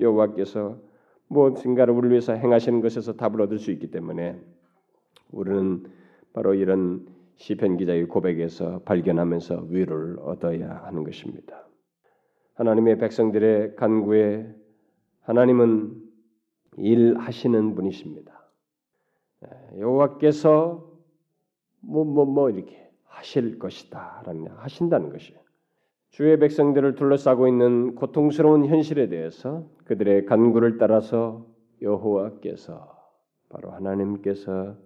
여호와께서 0.00 0.78
무엇인가를 1.28 1.92
우리를 1.94 2.10
위해서 2.10 2.34
행하시는 2.34 2.80
것에서 2.80 3.14
답을 3.14 3.40
얻을 3.40 3.58
수 3.58 3.70
있기 3.72 3.90
때문에 3.90 4.38
우리는 5.32 5.84
바로 6.32 6.54
이런 6.54 7.06
시편 7.36 7.78
기자의 7.78 8.06
고백에서 8.06 8.80
발견하면서 8.84 9.66
위로를 9.68 10.18
얻어야 10.20 10.82
하는 10.84 11.04
것입니다. 11.04 11.66
하나님의 12.56 12.98
백성들의 12.98 13.76
간구에 13.76 14.52
하나님은 15.20 16.02
일하시는 16.78 17.74
분이십니다. 17.74 18.50
예, 19.44 19.80
여호와께서 19.80 20.90
뭐 21.80 22.04
뭐뭐 22.04 22.24
뭐, 22.24 22.34
뭐 22.34 22.50
이렇게 22.50 22.90
하실 23.04 23.58
것이다라는 23.58 24.48
하신다는 24.48 25.10
것이에요. 25.10 25.40
주의 26.10 26.38
백성들을 26.38 26.94
둘러싸고 26.94 27.46
있는 27.46 27.94
고통스러운 27.94 28.66
현실에 28.66 29.08
대해서 29.08 29.68
그들의 29.84 30.24
간구를 30.24 30.78
따라서 30.78 31.46
여호와께서 31.82 32.96
바로 33.50 33.70
하나님께서 33.72 34.76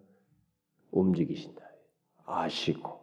움직이신다. 0.90 1.64
아시고 2.26 3.00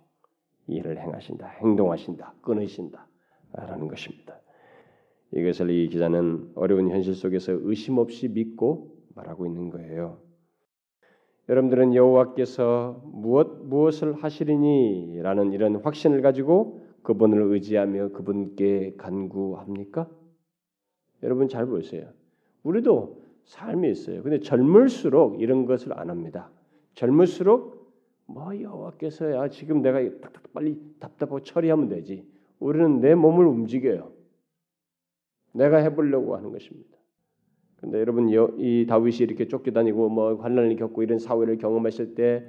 일을 0.67 0.99
행하신다, 0.99 1.47
행동하신다, 1.47 2.33
끊으신다 2.41 3.07
라는 3.53 3.87
것입니다. 3.87 4.26
이것을 5.33 5.69
이 5.69 5.89
기자는 5.89 6.51
어려운 6.55 6.89
현실 6.89 7.13
속에서 7.13 7.53
의심 7.61 7.97
없이 7.97 8.27
믿고 8.27 8.95
말하고 9.15 9.45
있는 9.45 9.69
거예요. 9.69 10.19
여러분들은 11.49 11.95
여호와께서 11.95 13.01
무엇 13.05 13.65
무엇을 13.65 14.13
하시리니라는 14.13 15.53
이런 15.53 15.77
확신을 15.77 16.21
가지고 16.21 16.81
그분을 17.03 17.41
의지하며 17.53 18.09
그분께 18.09 18.95
간구합니까? 18.97 20.09
여러분 21.23 21.47
잘 21.47 21.65
보세요. 21.65 22.09
우리도 22.63 23.21
삶이 23.45 23.89
있어요. 23.89 24.23
근데 24.23 24.39
젊을수록 24.39 25.41
이런 25.41 25.65
것을 25.65 25.97
안 25.97 26.09
합니다. 26.09 26.51
젊을수록 26.95 27.93
뭐 28.25 28.59
여호와께서야 28.59 29.47
지금 29.49 29.81
내가 29.81 29.99
빨리 30.53 30.77
답답하고 30.99 31.41
처리하면 31.41 31.87
되지. 31.87 32.25
우리는 32.59 32.99
내 32.99 33.15
몸을 33.15 33.45
움직여요. 33.45 34.16
내가 35.57 35.77
해보려고 35.77 36.35
하는 36.35 36.51
것입니다. 36.51 36.97
근데 37.77 37.99
여러분 37.99 38.29
이 38.29 38.85
다윗이 38.87 39.17
이렇게 39.19 39.47
쫓겨다니고 39.47 40.09
뭐 40.09 40.35
환란을 40.35 40.75
겪고 40.77 41.03
이런 41.03 41.19
사회를 41.19 41.57
경험했을 41.57 42.15
때 42.15 42.45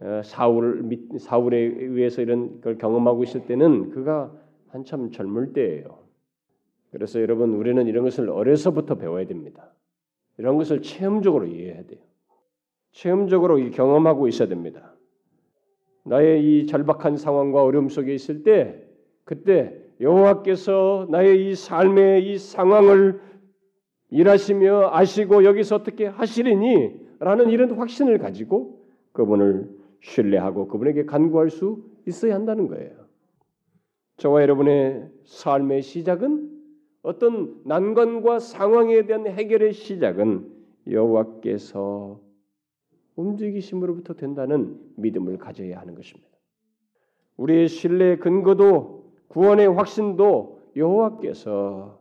어, 0.00 0.22
사울 0.24 0.88
사울에 1.18 1.58
의해서 1.58 2.22
이런 2.22 2.60
걸 2.62 2.78
경험하고 2.78 3.22
있을 3.24 3.46
때는 3.46 3.90
그가 3.90 4.34
한참 4.68 5.10
젊을 5.10 5.52
때예요. 5.52 5.98
그래서 6.90 7.20
여러분 7.20 7.54
우리는 7.54 7.86
이런 7.86 8.04
것을 8.04 8.30
어려서부터 8.30 8.96
배워야 8.96 9.26
됩니다. 9.26 9.72
이런 10.38 10.56
것을 10.56 10.80
체험적으로 10.80 11.46
이해해야 11.46 11.84
돼요. 11.84 12.00
체험적으로 12.92 13.58
경험하고 13.70 14.26
있어야 14.28 14.48
됩니다. 14.48 14.94
나의 16.04 16.42
이 16.42 16.66
절박한 16.66 17.16
상황과 17.16 17.62
어려움 17.62 17.90
속에 17.90 18.14
있을 18.14 18.42
때 18.42 18.82
그때 19.24 19.79
여호와께서 20.00 21.06
나의 21.10 21.50
이 21.50 21.54
삶의 21.54 22.30
이 22.30 22.38
상황을 22.38 23.20
일하시며 24.10 24.90
아시고 24.92 25.44
여기서 25.44 25.76
어떻게 25.76 26.06
하시리니 26.06 27.08
라는 27.18 27.50
이런 27.50 27.72
확신을 27.72 28.18
가지고 28.18 28.82
그분을 29.12 29.70
신뢰하고 30.00 30.68
그분에게 30.68 31.04
간구할 31.04 31.50
수 31.50 31.84
있어야 32.06 32.34
한다는 32.34 32.66
거예요. 32.68 32.92
저와 34.16 34.42
여러분의 34.42 35.08
삶의 35.24 35.82
시작은 35.82 36.50
어떤 37.02 37.60
난관과 37.64 38.38
상황에 38.38 39.06
대한 39.06 39.26
해결의 39.26 39.72
시작은 39.72 40.50
여호와께서 40.90 42.20
움직이심으로부터 43.16 44.14
된다는 44.14 44.78
믿음을 44.96 45.38
가져야 45.38 45.78
하는 45.78 45.94
것입니다. 45.94 46.30
우리의 47.36 47.68
신뢰의 47.68 48.18
근거도 48.18 49.09
구원의 49.30 49.68
확신도 49.68 50.60
여호와께서 50.76 52.00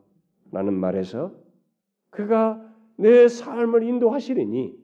라는 0.52 0.74
말에서 0.74 1.32
그가 2.10 2.62
내 2.98 3.28
삶을 3.28 3.84
인도하시리니 3.84 4.78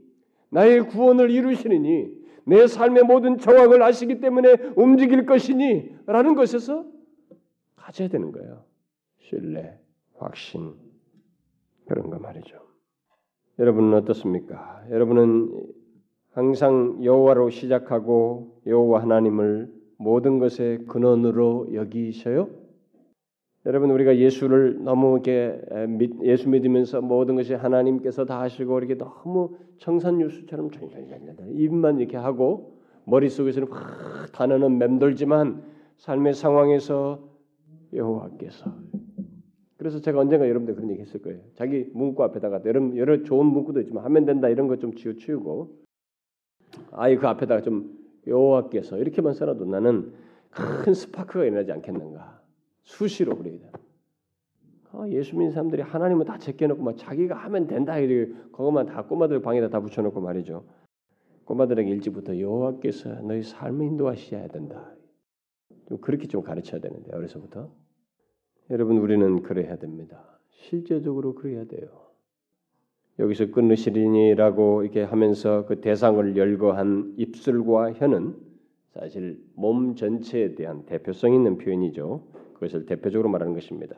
나의 0.49 0.87
구원을 0.87 1.31
이루시리니 1.31 2.25
내 2.45 2.67
삶의 2.67 3.03
모든 3.03 3.37
정황을 3.37 3.81
아시기 3.81 4.19
때문에 4.19 4.53
움직일 4.75 5.25
것이니 5.25 5.95
라는 6.05 6.35
것에서 6.35 6.85
가져야 7.75 8.07
되는 8.07 8.31
거예요. 8.31 8.63
신뢰, 9.19 9.79
확신 10.17 10.75
그런 11.87 12.09
거 12.11 12.19
말이죠. 12.19 12.57
여러분은 13.57 13.95
어떻습니까? 13.95 14.83
여러분은 14.91 15.49
항상 16.31 17.03
여호와로 17.03 17.49
시작하고 17.49 18.61
여호와 18.67 19.01
하나님을 19.01 19.73
모든 19.97 20.39
것의 20.39 20.85
근원으로 20.87 21.73
여기셔요? 21.73 22.49
여러분 23.65 23.89
우리가 23.89 24.17
예수를 24.17 24.83
너무 24.83 25.13
이렇게 25.13 25.59
예수 26.23 26.49
믿으면서 26.49 27.01
모든 27.01 27.35
것이 27.35 27.53
하나님께서 27.55 28.25
다 28.25 28.41
하시고 28.41 28.77
이렇게 28.77 28.95
너무 28.95 29.55
청산유수처럼 29.79 30.69
입만 31.53 31.99
이렇게 31.99 32.17
하고 32.17 32.77
머릿속에서는 33.05 33.69
막 33.69 34.31
단어는 34.33 34.77
맴돌지만 34.77 35.63
삶의 35.97 36.33
상황에서 36.33 37.27
여호와께서 37.93 38.71
그래서 39.77 39.99
제가 39.99 40.19
언젠가 40.19 40.47
여러분들 40.47 40.75
그런 40.75 40.89
얘기 40.91 41.01
했을 41.01 41.21
거예요. 41.21 41.39
자기 41.55 41.89
문구 41.93 42.23
앞에다가 42.23 42.61
여러, 42.65 42.95
여러 42.97 43.23
좋은 43.23 43.45
문구도 43.45 43.81
있지만 43.81 44.03
하면 44.05 44.25
된다 44.25 44.47
이런 44.49 44.67
것 44.67 44.77
좀 44.77 44.93
지어치우고 44.95 45.75
아이 46.91 47.15
그 47.17 47.27
앞에다가 47.27 47.61
좀 47.61 48.04
여호와께서 48.27 48.97
이렇게만 48.97 49.33
써놔도 49.33 49.65
나는 49.65 50.13
큰 50.49 50.93
스파크가 50.93 51.45
일어나지 51.45 51.71
않겠는가. 51.71 52.41
수시로 52.83 53.35
그래야 53.35 53.71
아, 54.91 55.07
예수 55.09 55.35
믿는 55.35 55.51
사람들이 55.51 55.81
하나님은 55.81 56.25
다 56.25 56.37
제껴놓고 56.37 56.81
막 56.81 56.97
자기가 56.97 57.35
하면 57.35 57.67
된다 57.67 57.97
이렇게 57.97 58.33
그것만 58.51 58.85
다 58.85 59.03
꼬마들 59.05 59.41
방에다 59.41 59.69
다 59.69 59.81
붙여놓고 59.81 60.21
말이죠. 60.21 60.65
꼬마들에게 61.43 61.89
일찍부터 61.89 62.39
여호와께서 62.39 63.21
너희 63.21 63.43
삶을 63.43 63.85
인도하셔야 63.85 64.47
된다. 64.47 64.95
좀 65.87 65.99
그렇게 65.99 66.27
좀 66.27 66.41
가르쳐야 66.41 66.79
되는데 66.79 67.13
어려서부터 67.13 67.71
여러분 68.69 68.97
우리는 68.97 69.43
그래야 69.43 69.75
됩니다. 69.75 70.39
실제적으로 70.49 71.35
그래야 71.35 71.65
돼요. 71.65 72.04
여기서 73.19 73.47
끊으시리니라고 73.51 74.83
이렇게 74.83 75.03
하면서 75.03 75.65
그 75.65 75.79
대상을 75.79 76.35
열거한 76.35 77.13
입술과 77.17 77.93
혀는 77.93 78.35
사실 78.93 79.39
몸 79.55 79.95
전체에 79.95 80.55
대한 80.55 80.85
대표성 80.85 81.33
있는 81.33 81.57
표현이죠. 81.57 82.23
그것을 82.53 82.85
대표적으로 82.85 83.29
말하는 83.29 83.53
것입니다. 83.53 83.95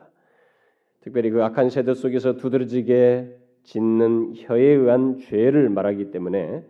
특별히 1.00 1.30
그 1.30 1.42
악한 1.42 1.70
세대 1.70 1.94
속에서 1.94 2.36
두드러지게 2.36 3.36
짓는 3.64 4.34
혀에 4.36 4.62
의한 4.62 5.18
죄를 5.18 5.68
말하기 5.68 6.10
때문에 6.10 6.64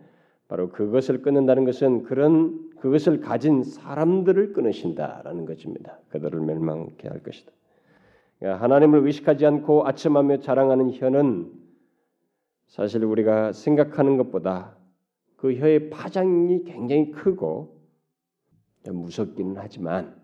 바로 0.47 0.69
그것을 0.69 1.21
끊는다는 1.21 1.65
것은 1.65 2.03
그런 2.03 2.69
그것을 2.79 3.19
가진 3.19 3.63
사람들을 3.63 4.53
끊으신다라는 4.53 5.45
것입니다. 5.45 5.99
그들을 6.09 6.39
멸망케 6.39 7.07
할 7.07 7.21
것이다. 7.21 7.51
그러니까 8.39 8.63
하나님을 8.63 9.05
의식하지 9.05 9.45
않고 9.45 9.87
아첨하며 9.87 10.39
자랑하는 10.39 10.91
혀는 10.93 11.51
사실 12.69 13.03
우리가 13.03 13.51
생각하는 13.51 14.17
것보다 14.17 14.77
그 15.35 15.55
혀의 15.55 15.89
파장이 15.89 16.63
굉장히 16.65 17.11
크고 17.11 17.79
무섭기는 18.87 19.55
하지만 19.57 20.15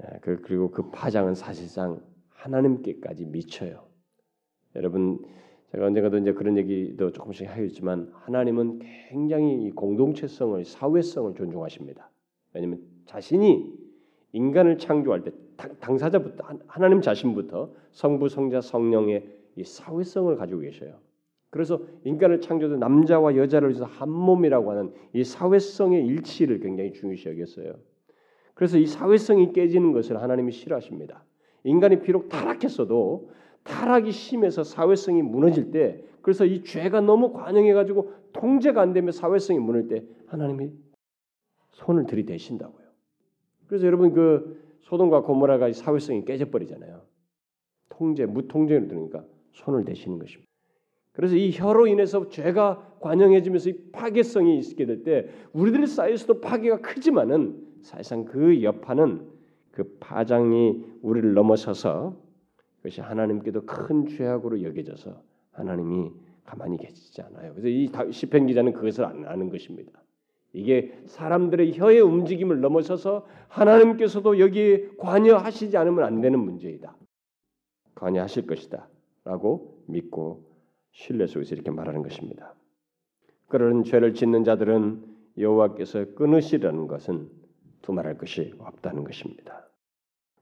예, 0.00 0.18
그, 0.20 0.40
그리고 0.42 0.70
그 0.70 0.90
파장은 0.90 1.34
사실상 1.34 2.00
하나님께까지 2.28 3.24
미쳐요. 3.24 3.82
여러분 4.76 5.24
제가 5.72 5.86
언젠가도 5.86 6.18
이제 6.18 6.32
그런 6.34 6.56
얘기도 6.58 7.12
조금씩 7.12 7.48
하겠지만 7.48 8.12
하나님은 8.12 8.80
굉장히 9.08 9.70
공동체성을 9.70 10.62
사회성을 10.64 11.34
존중하십니다. 11.34 12.10
왜냐하면 12.52 12.82
자신이 13.06 13.74
인간을 14.32 14.78
창조할 14.78 15.24
때 15.24 15.32
당사자부터 15.80 16.46
하나님 16.66 17.00
자신부터 17.00 17.72
성부 17.92 18.28
성자 18.28 18.60
성령의 18.60 19.26
이 19.56 19.64
사회성을 19.64 20.36
가지고 20.36 20.60
계셔요. 20.60 21.07
그래서 21.50 21.80
인간을 22.04 22.40
창조도 22.40 22.76
남자와 22.76 23.36
여자를 23.36 23.70
위해서 23.70 23.84
한 23.84 24.10
몸이라고 24.10 24.70
하는 24.70 24.92
이 25.14 25.24
사회성의 25.24 26.06
일치를 26.06 26.60
굉장히 26.60 26.92
중요시 26.92 27.28
여겼어요. 27.30 27.74
그래서 28.54 28.76
이 28.78 28.86
사회성이 28.86 29.52
깨지는 29.52 29.92
것을 29.92 30.20
하나님이 30.20 30.52
싫어하십니다. 30.52 31.24
인간이 31.64 32.00
비록 32.02 32.28
타락했어도 32.28 33.30
타락이 33.62 34.12
심해서 34.12 34.62
사회성이 34.62 35.22
무너질 35.22 35.70
때 35.70 36.02
그래서 36.22 36.44
이 36.44 36.62
죄가 36.62 37.00
너무 37.00 37.32
관영해 37.32 37.72
가지고 37.72 38.12
통제가 38.32 38.80
안 38.80 38.92
되면 38.92 39.12
사회성이 39.12 39.58
무너질 39.58 39.88
때 39.88 40.04
하나님이 40.26 40.70
손을 41.70 42.06
들이대신다고요. 42.06 42.86
그래서 43.66 43.86
여러분 43.86 44.12
그 44.12 44.60
소돔과 44.80 45.22
고모라가 45.22 45.72
사회성이 45.72 46.24
깨져 46.24 46.50
버리잖아요. 46.50 47.02
통제 47.90 48.26
무통제로 48.26 48.88
되니까 48.88 49.24
손을 49.52 49.84
대시는 49.84 50.18
것입니다. 50.18 50.47
그래서 51.18 51.34
이 51.34 51.50
혀로 51.52 51.88
인해서 51.88 52.28
죄가 52.28 52.94
관영해지면서 53.00 53.70
이 53.70 53.74
파괴성이 53.90 54.60
있게 54.60 54.86
될 54.86 55.02
때 55.02 55.28
우리들 55.52 55.84
사이에서도 55.88 56.40
파괴가 56.40 56.80
크지만은 56.80 57.60
사실상 57.82 58.24
그 58.24 58.62
여파는 58.62 59.26
그 59.72 59.96
파장이 59.98 60.84
우리를 61.02 61.34
넘어서서 61.34 62.16
그것이 62.76 63.00
하나님께도 63.00 63.66
큰 63.66 64.06
죄악으로 64.06 64.62
여겨져서 64.62 65.20
하나님이 65.50 66.12
가만히 66.44 66.76
계시지 66.76 67.20
않아요. 67.22 67.52
그래서 67.52 67.66
이 67.66 67.90
시편 68.12 68.46
기자는 68.46 68.72
그것을 68.72 69.04
아는 69.04 69.50
것입니다. 69.50 69.90
이게 70.52 70.96
사람들의 71.06 71.76
혀의 71.76 72.00
움직임을 72.00 72.60
넘어서서 72.60 73.26
하나님께서도 73.48 74.38
여기에 74.38 74.90
관여하시지 74.98 75.76
않으면 75.76 76.04
안 76.04 76.20
되는 76.20 76.38
문제이다. 76.38 76.96
관여하실 77.96 78.46
것이다라고 78.46 79.82
믿고 79.86 80.47
신뢰 80.92 81.26
속에서 81.26 81.54
이렇게 81.54 81.70
말하는 81.70 82.02
것입니다. 82.02 82.54
그런 83.48 83.84
죄를 83.84 84.14
짓는 84.14 84.44
자들은 84.44 85.04
여호와께서 85.38 86.14
끊으시려는 86.14 86.86
것은 86.86 87.28
두말할 87.82 88.18
것이 88.18 88.54
없다는 88.58 89.04
것입니다. 89.04 89.68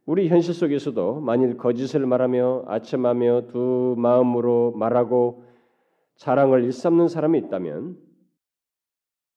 우리 0.07 0.29
현실 0.29 0.55
속에서도 0.55 1.21
만일 1.21 1.57
거짓을 1.57 2.07
말하며 2.07 2.65
아첨하며 2.67 3.49
두 3.49 3.95
마음으로 3.99 4.73
말하고 4.73 5.45
자랑을 6.17 6.65
일삼는 6.65 7.09
사람이 7.09 7.39
있다면 7.41 7.99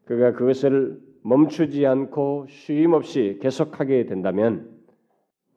그가 0.06 0.34
그것을 0.34 1.02
멈추지 1.24 1.86
않고 1.86 2.48
쉼 2.50 2.94
없이 2.94 3.38
계속하게 3.42 4.06
된다면 4.06 4.80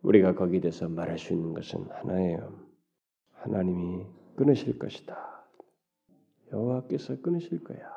우리가 0.02 0.34
거기에 0.34 0.60
대해서 0.60 0.88
말할 0.88 1.18
수 1.18 1.32
있는 1.32 1.54
것은 1.54 1.86
하나예요. 1.90 2.58
하나님이 3.34 4.04
끊으실 4.36 4.78
것이다. 4.78 5.31
여호와께서 6.52 7.20
끊으실 7.20 7.64
거야. 7.64 7.90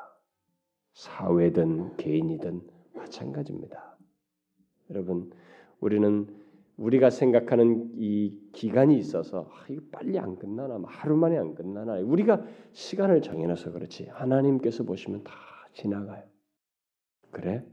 사회든 0.94 1.96
개인이든 1.96 2.62
마찬가지입니다. 2.94 3.98
여러분, 4.90 5.30
우리는 5.80 6.26
우리가 6.76 7.10
생각하는 7.10 7.92
이 7.96 8.50
기간이 8.52 8.98
있어서 8.98 9.50
아, 9.50 9.64
이거 9.68 9.82
빨리 9.90 10.18
안 10.18 10.36
끝나나, 10.36 10.78
뭐 10.78 10.88
하루 10.88 11.16
만에 11.16 11.36
안 11.38 11.54
끝나나. 11.54 11.98
우리가 12.00 12.42
시간을 12.72 13.22
정해놔서 13.22 13.72
그렇지. 13.72 14.06
하나님께서 14.06 14.84
보시면 14.84 15.24
다 15.24 15.32
지나가요. 15.72 16.24
그래? 17.30 17.64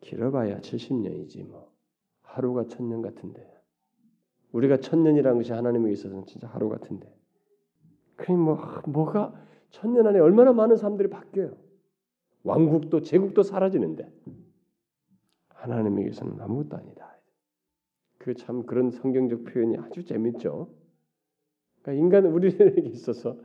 길어봐야 0.00 0.60
70년이지 0.60 1.46
뭐. 1.46 1.70
하루가 2.22 2.66
천년 2.66 3.02
같은데. 3.02 3.46
우리가 4.52 4.78
천년이라는 4.78 5.38
것이 5.38 5.52
하나님에게 5.52 5.92
있어서는 5.92 6.26
진짜 6.26 6.48
하루 6.48 6.68
같은데. 6.68 7.12
그니 8.16 8.36
뭐 8.36 8.58
뭐가 8.86 9.34
천년 9.70 10.06
안에 10.06 10.18
얼마나 10.18 10.52
많은 10.52 10.76
사람들이 10.76 11.08
바뀌어요. 11.10 11.56
왕국도 12.44 13.02
제국도 13.02 13.42
사라지는데 13.42 14.10
하나님에게서는 15.48 16.40
아무것도 16.40 16.76
아니다. 16.76 17.16
그 18.18 18.34
참 18.34 18.64
그런 18.66 18.90
성경적 18.90 19.44
표현이 19.44 19.78
아주 19.78 20.04
재밌죠. 20.04 20.68
그러니까 21.82 22.04
인간은 22.04 22.32
우리에게 22.32 22.82
있어서 22.90 23.38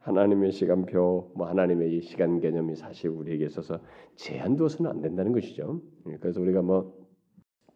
하나님의 0.00 0.52
시간표, 0.52 1.32
뭐 1.34 1.46
하나님의 1.48 1.96
이 1.96 2.00
시간 2.00 2.40
개념이 2.40 2.76
사실 2.76 3.10
우리에게 3.10 3.44
있어서 3.46 3.80
제한두어서는 4.16 4.90
안 4.90 5.00
된다는 5.02 5.32
것이죠. 5.32 5.82
예, 6.08 6.16
그래서 6.18 6.40
우리가 6.40 6.62
뭐 6.62 6.96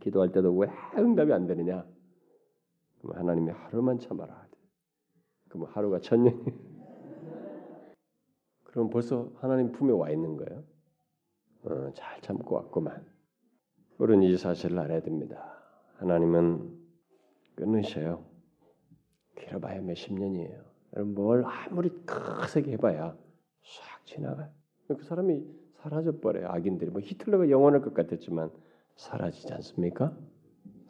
기도할 0.00 0.32
때도 0.32 0.56
왜 0.56 0.68
응답이 0.96 1.32
안 1.32 1.46
되느냐? 1.46 1.84
하나님이 3.02 3.50
하루만 3.50 3.98
참아라. 3.98 4.46
그럼 5.48 5.66
하루가 5.70 5.98
천년이. 6.00 6.44
그럼 8.74 8.90
벌써 8.90 9.30
하나님 9.36 9.70
품에 9.70 9.92
와 9.92 10.10
있는 10.10 10.36
거예요. 10.36 10.64
어, 11.62 11.92
잘 11.94 12.20
참고 12.22 12.56
왔구만. 12.56 13.06
우리는 13.98 14.24
이 14.24 14.36
사실을 14.36 14.76
알아야 14.80 15.00
됩니다. 15.00 15.62
하나님은 15.98 16.76
끊으셔요. 17.54 18.24
길어봐야 19.38 19.80
몇십 19.80 20.14
년이에요. 20.14 20.60
여러분 20.96 21.14
뭘 21.14 21.44
아무리 21.44 21.88
크게 22.04 22.72
해봐야 22.72 23.16
싹 23.62 24.06
지나가요. 24.06 24.50
그 24.88 25.04
사람이 25.04 25.46
사라져 25.74 26.18
버려요. 26.18 26.48
악인들이 26.48 26.90
뭐 26.90 27.00
히틀러가 27.00 27.50
영원할 27.50 27.80
것 27.80 27.94
같았지만 27.94 28.50
사라지지 28.96 29.54
않습니까? 29.54 30.18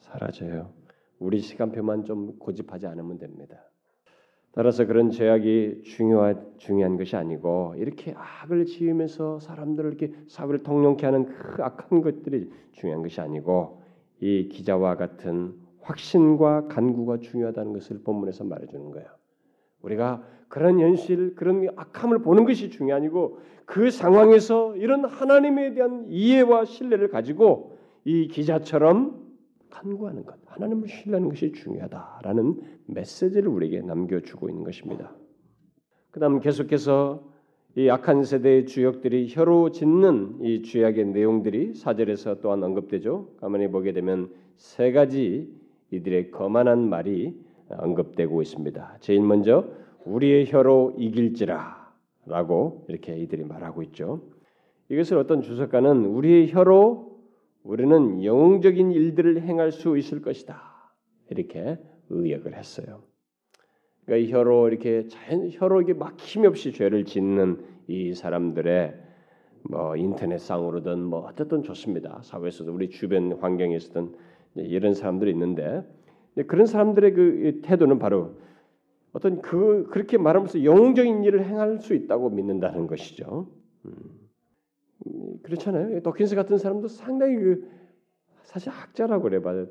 사라져요. 0.00 0.72
우리 1.18 1.40
시간표만 1.40 2.04
좀 2.06 2.38
고집하지 2.38 2.86
않으면 2.86 3.18
됩니다. 3.18 3.62
따라서 4.54 4.86
그런 4.86 5.10
죄악이 5.10 5.82
중요한 5.82 6.46
중요한 6.58 6.96
것이 6.96 7.16
아니고 7.16 7.74
이렇게 7.76 8.14
악을 8.16 8.66
지으면서 8.66 9.40
사람들을 9.40 9.92
이렇게 9.92 10.12
사고를 10.28 10.62
통용케 10.62 11.04
하는 11.04 11.26
그 11.26 11.62
악한 11.62 12.02
것들이 12.02 12.50
중요한 12.72 13.02
것이 13.02 13.20
아니고 13.20 13.82
이 14.20 14.48
기자와 14.48 14.96
같은 14.96 15.54
확신과 15.80 16.68
간구가 16.68 17.18
중요하다는 17.18 17.72
것을 17.72 18.02
본문에서 18.04 18.44
말해주는 18.44 18.90
거예요. 18.92 19.08
우리가 19.82 20.22
그런 20.48 20.78
현실, 20.78 21.34
그런 21.34 21.68
악함을 21.74 22.20
보는 22.20 22.44
것이 22.44 22.70
중요하고 22.70 23.38
그 23.66 23.90
상황에서 23.90 24.76
이런 24.76 25.04
하나님에 25.04 25.74
대한 25.74 26.06
이해와 26.08 26.64
신뢰를 26.64 27.08
가지고 27.08 27.76
이 28.04 28.28
기자처럼 28.28 29.23
간구하는 29.74 30.24
것, 30.24 30.36
하나님을 30.46 30.88
신뢰하는 30.88 31.28
것이 31.28 31.52
중요하다라는 31.52 32.60
메시지를 32.86 33.48
우리에게 33.48 33.82
남겨주고 33.82 34.48
있는 34.48 34.62
것입니다. 34.62 35.12
그다음 36.12 36.38
계속해서 36.38 37.28
이 37.76 37.90
악한 37.90 38.22
세대의 38.22 38.66
주역들이 38.66 39.26
혀로 39.30 39.72
짓는 39.72 40.38
이 40.42 40.62
죄악의 40.62 41.06
내용들이 41.06 41.74
사절에서 41.74 42.40
또한 42.40 42.62
언급되죠. 42.62 43.34
가만히 43.40 43.68
보게 43.68 43.92
되면 43.92 44.30
세 44.56 44.92
가지 44.92 45.52
이들의 45.90 46.30
거만한 46.30 46.88
말이 46.88 47.36
언급되고 47.68 48.42
있습니다. 48.42 48.98
제일 49.00 49.22
먼저 49.22 49.68
우리의 50.04 50.46
혀로 50.46 50.94
이길지라라고 50.98 52.84
이렇게 52.88 53.16
이들이 53.18 53.42
말하고 53.42 53.82
있죠. 53.84 54.22
이것을 54.88 55.18
어떤 55.18 55.40
주석가는 55.40 56.04
우리의 56.04 56.52
혀로 56.52 57.13
우리는 57.64 58.22
영웅적인 58.22 58.92
일들을 58.92 59.42
행할 59.42 59.72
수 59.72 59.96
있을 59.96 60.20
것이다 60.20 60.60
이렇게 61.30 61.78
의역을 62.10 62.56
했어요. 62.56 63.02
그러니까 64.04 64.28
이 64.28 64.30
혀로 64.30 64.68
이렇게 64.68 65.08
자연 65.08 65.50
혀로 65.50 65.80
이게 65.82 65.94
막힘 65.94 66.44
없이 66.44 66.72
죄를 66.72 67.04
짓는 67.06 67.64
이 67.88 68.14
사람들의 68.14 68.94
뭐 69.70 69.96
인터넷상으로든 69.96 71.02
뭐 71.02 71.20
어쨌든 71.20 71.62
좋습니다. 71.62 72.20
사회에서도 72.22 72.70
우리 72.70 72.90
주변 72.90 73.32
환경에서든 73.32 74.14
이런 74.56 74.92
사람들이 74.92 75.30
있는데 75.30 75.82
그런 76.46 76.66
사람들의 76.66 77.12
그 77.14 77.60
태도는 77.62 77.98
바로 77.98 78.36
어떤 79.12 79.40
그 79.40 79.86
그렇게 79.90 80.18
말하면서 80.18 80.64
영웅적인 80.64 81.24
일을 81.24 81.46
행할 81.46 81.78
수 81.78 81.94
있다고 81.94 82.28
믿는다는 82.28 82.86
것이죠. 82.86 83.48
음. 83.86 84.23
그렇잖아요. 85.42 86.00
도킨스 86.00 86.34
같은 86.34 86.58
사람도 86.58 86.88
상당히 86.88 87.36
그 87.36 87.68
사실 88.42 88.70
학자라고 88.70 89.24
그래봐야 89.24 89.66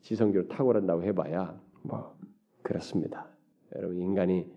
지성적으로 0.00 0.48
탁월한다고 0.48 1.02
해봐야 1.04 1.60
뭐 1.82 2.16
그렇습니다. 2.62 3.28
여러분 3.76 3.98
인간이 3.98 4.50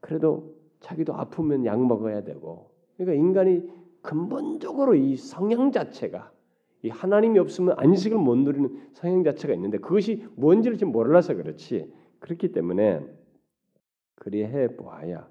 그래도 0.00 0.54
자기도 0.80 1.14
아프면 1.14 1.64
약 1.66 1.84
먹어야 1.84 2.22
되고 2.22 2.70
그러니까 2.96 3.14
인간이 3.14 3.68
근본적으로 4.02 4.94
이 4.94 5.16
성향 5.16 5.72
자체가 5.72 6.32
이 6.82 6.88
하나님이 6.88 7.38
없으면 7.38 7.74
안식을 7.78 8.16
못 8.16 8.36
누리는 8.36 8.90
성향 8.92 9.22
자체가 9.22 9.52
있는데 9.54 9.78
그것이 9.78 10.24
뭔지를 10.36 10.78
지금 10.78 10.92
몰라서 10.92 11.34
그렇지 11.34 11.92
그렇기 12.20 12.52
때문에 12.52 13.04
그리 14.14 14.42
해 14.44 14.76
보아야 14.76 15.28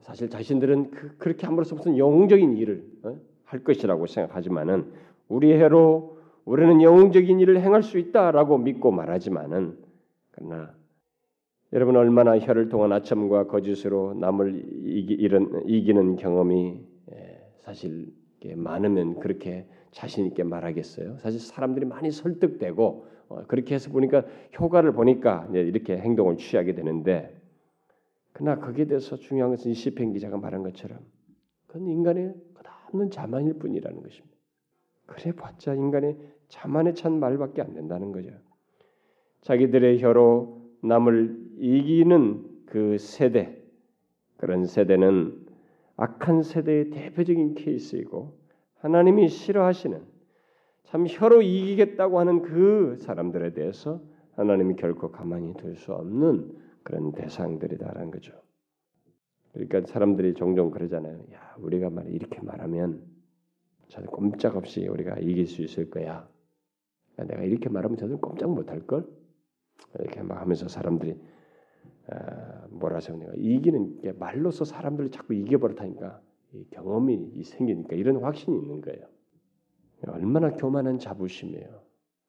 사실 0.00 0.28
자신들은 0.28 0.90
그, 0.90 1.28
렇게 1.28 1.46
함으로써 1.46 1.76
무슨 1.76 1.96
영웅적인 1.96 2.56
일을 2.56 2.86
어? 3.04 3.20
할 3.54 3.62
것이라고 3.62 4.06
생각하지만은 4.06 4.92
우리 5.28 5.52
해로 5.52 6.18
우리는 6.44 6.82
영웅적인 6.82 7.38
일을 7.40 7.60
행할 7.60 7.82
수 7.82 7.98
있다라고 7.98 8.58
믿고 8.58 8.90
말하지만은 8.90 9.78
그러나 10.32 10.74
여러분 11.72 11.96
얼마나 11.96 12.38
혀를 12.38 12.68
통한 12.68 12.92
아첨과 12.92 13.46
거짓으로 13.46 14.14
남을 14.14 14.64
이기, 14.84 15.14
이런, 15.14 15.62
이기는 15.66 16.16
경험이 16.16 16.80
예, 17.12 17.42
사실 17.58 18.12
많으면 18.56 19.20
그렇게 19.20 19.66
자신 19.90 20.26
있게 20.26 20.42
말하겠어요. 20.42 21.16
사실 21.18 21.40
사람들이 21.40 21.86
많이 21.86 22.10
설득되고 22.10 23.06
어, 23.28 23.44
그렇게 23.46 23.74
해서 23.74 23.90
보니까 23.90 24.24
효과를 24.58 24.92
보니까 24.92 25.48
이렇게 25.52 25.96
행동을 25.96 26.36
취하게 26.36 26.74
되는데 26.74 27.40
그러나 28.32 28.60
거기에 28.60 28.86
대해서 28.86 29.16
중요한 29.16 29.52
것은 29.52 29.70
이 29.70 29.74
시편 29.74 30.12
기자가 30.12 30.36
말한 30.36 30.62
것처럼 30.64 30.98
그건 31.68 31.86
인간의 31.88 32.34
끝 32.52 32.53
없는 32.94 33.10
자만일 33.10 33.54
뿐이라는 33.54 34.02
것입니다. 34.02 34.36
그래 35.06 35.32
봤자 35.32 35.74
인간의 35.74 36.16
자만에 36.48 36.94
찬 36.94 37.18
말밖에 37.18 37.60
안 37.60 37.74
된다는 37.74 38.12
거죠. 38.12 38.30
자기들의 39.42 40.00
혀로 40.00 40.62
남을 40.82 41.56
이기는 41.58 42.64
그 42.66 42.96
세대 42.98 43.62
그런 44.36 44.64
세대는 44.64 45.46
악한 45.96 46.42
세대의 46.42 46.90
대표적인 46.90 47.54
케이스이고 47.54 48.38
하나님이 48.78 49.28
싫어하시는 49.28 50.02
참 50.84 51.06
혀로 51.08 51.42
이기겠다고 51.42 52.18
하는 52.18 52.42
그 52.42 52.96
사람들에 52.98 53.52
대해서 53.52 54.00
하나님이 54.36 54.76
결코 54.76 55.10
가만히 55.10 55.54
둘 55.54 55.76
수 55.76 55.92
없는 55.92 56.56
그런 56.82 57.12
대상들이다라는 57.12 58.10
거죠. 58.10 58.32
그러니까 59.54 59.82
사람들이 59.86 60.34
종종 60.34 60.70
그러잖아요. 60.70 61.20
야, 61.32 61.56
우리가 61.58 61.88
말 61.90 62.08
이렇게 62.08 62.40
말하면 62.40 63.02
저들 63.88 64.08
꼼짝없이 64.08 64.86
우리가 64.88 65.18
이길 65.20 65.46
수 65.46 65.62
있을 65.62 65.90
거야. 65.90 66.28
내가 67.16 67.42
이렇게 67.42 67.68
말하면 67.68 67.96
저들 67.96 68.16
꼼짝 68.18 68.52
못할 68.52 68.80
걸. 68.80 69.06
이렇게 70.00 70.22
막 70.22 70.40
하면서 70.40 70.66
사람들이 70.66 71.16
아, 72.08 72.66
뭐라 72.70 72.96
하세요? 72.96 73.16
이기는 73.36 74.00
게 74.00 74.12
말로서 74.12 74.64
사람들을 74.64 75.10
자꾸 75.10 75.34
이겨버릇하니까 75.34 76.20
경험이 76.70 77.42
생기니까 77.44 77.94
이런 77.96 78.22
확신이 78.22 78.58
있는 78.58 78.80
거예요. 78.80 79.06
얼마나 80.08 80.50
교만한 80.50 80.98
자부심이에요. 80.98 81.80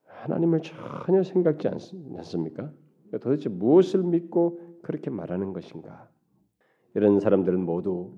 하나님을 0.04 0.62
전혀 0.62 1.24
생각지 1.24 1.68
않, 1.68 1.80
않습니까? 2.18 2.72
도대체 3.22 3.50
무엇을 3.50 4.04
믿고 4.04 4.80
그렇게 4.82 5.10
말하는 5.10 5.54
것인가? 5.54 6.10
이런 6.96 7.20
사람들은 7.20 7.64
모두 7.64 8.14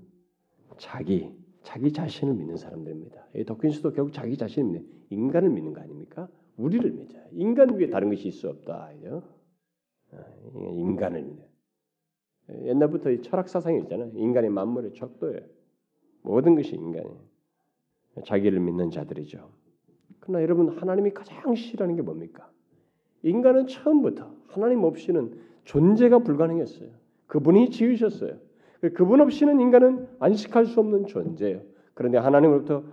자기 0.78 1.36
자기 1.63 1.92
자신을 1.92 2.34
믿는 2.36 2.56
사람들입니다. 2.56 3.28
도킨스도 3.46 3.92
결국 3.92 4.13
자기 4.13 4.38
자신을 4.38 4.72
믿는 4.72 4.88
인간을 5.10 5.50
믿는 5.50 5.74
거 5.74 5.82
아닙니까? 5.82 6.30
우리를 6.56 6.90
믿어요. 6.92 7.24
인간 7.32 7.78
위에 7.78 7.90
다른 7.90 8.10
것이 8.10 8.30
있을 8.30 8.40
수 8.40 8.50
없다. 8.50 8.92
어, 10.12 10.72
인간을 10.74 11.24
믿어. 11.24 11.44
옛날부터 12.68 13.12
이 13.12 13.22
철학 13.22 13.50
사상이 13.50 13.80
있잖아요. 13.82 14.12
인간의 14.13 14.50
만물의 14.50 14.94
척도예요. 14.94 15.42
모든 16.22 16.56
것이 16.56 16.76
인간이에요. 16.76 17.20
자기를 18.26 18.60
믿는 18.60 18.90
자들이죠. 18.90 19.50
그러나 20.22 20.42
여러분 20.42 20.70
하나님이 20.70 21.12
가장 21.12 21.54
싫어하는 21.54 21.96
게 21.96 22.02
뭡니까? 22.02 22.50
인간은 23.24 23.68
처음부터 23.68 24.34
하나님 24.48 24.84
없이는 24.84 25.38
존재가 25.66 26.20
불가능했어요. 26.20 26.90
그분이 27.28 27.72
지으셨어요. 27.72 28.47
그분 28.94 29.22
없이는 29.22 29.60
인간은 29.60 30.08
안식할 30.20 30.66
수 30.66 30.80
없는 30.80 31.08
존재예요. 31.08 31.62
그런데 31.94 32.18
하나님으로부터 32.18 32.84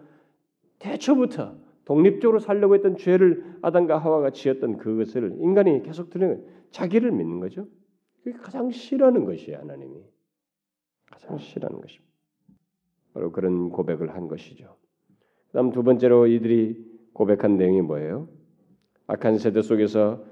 대초부터 0.79 1.57
독립적으로 1.85 2.39
살려고 2.39 2.75
했던 2.75 2.97
죄를 2.97 3.59
아담과 3.63 3.99
하와가 3.99 4.31
지었던 4.31 4.79
그것을 4.79 5.37
인간이 5.41 5.83
계속 5.83 6.11
드러내 6.11 6.41
자기를 6.71 7.13
믿는 7.13 7.41
거죠. 7.41 7.67
그게 8.23 8.37
가장 8.39 8.71
싫어하는 8.71 9.25
것이에요, 9.25 9.59
하나님이. 9.59 10.03
가장 11.11 11.37
싫어하는 11.37 11.81
것입니다. 11.81 12.13
바로 13.13 13.31
그런 13.31 13.71
고백을 13.71 14.15
한 14.15 14.29
것이죠. 14.29 14.77
그다음 15.49 15.71
두 15.71 15.83
번째로 15.83 16.27
이들이 16.27 16.85
고백한 17.13 17.57
내용이 17.57 17.83
뭐예요? 17.83 18.29
악한 19.07 19.39
세대 19.39 19.63
속에서 19.63 20.25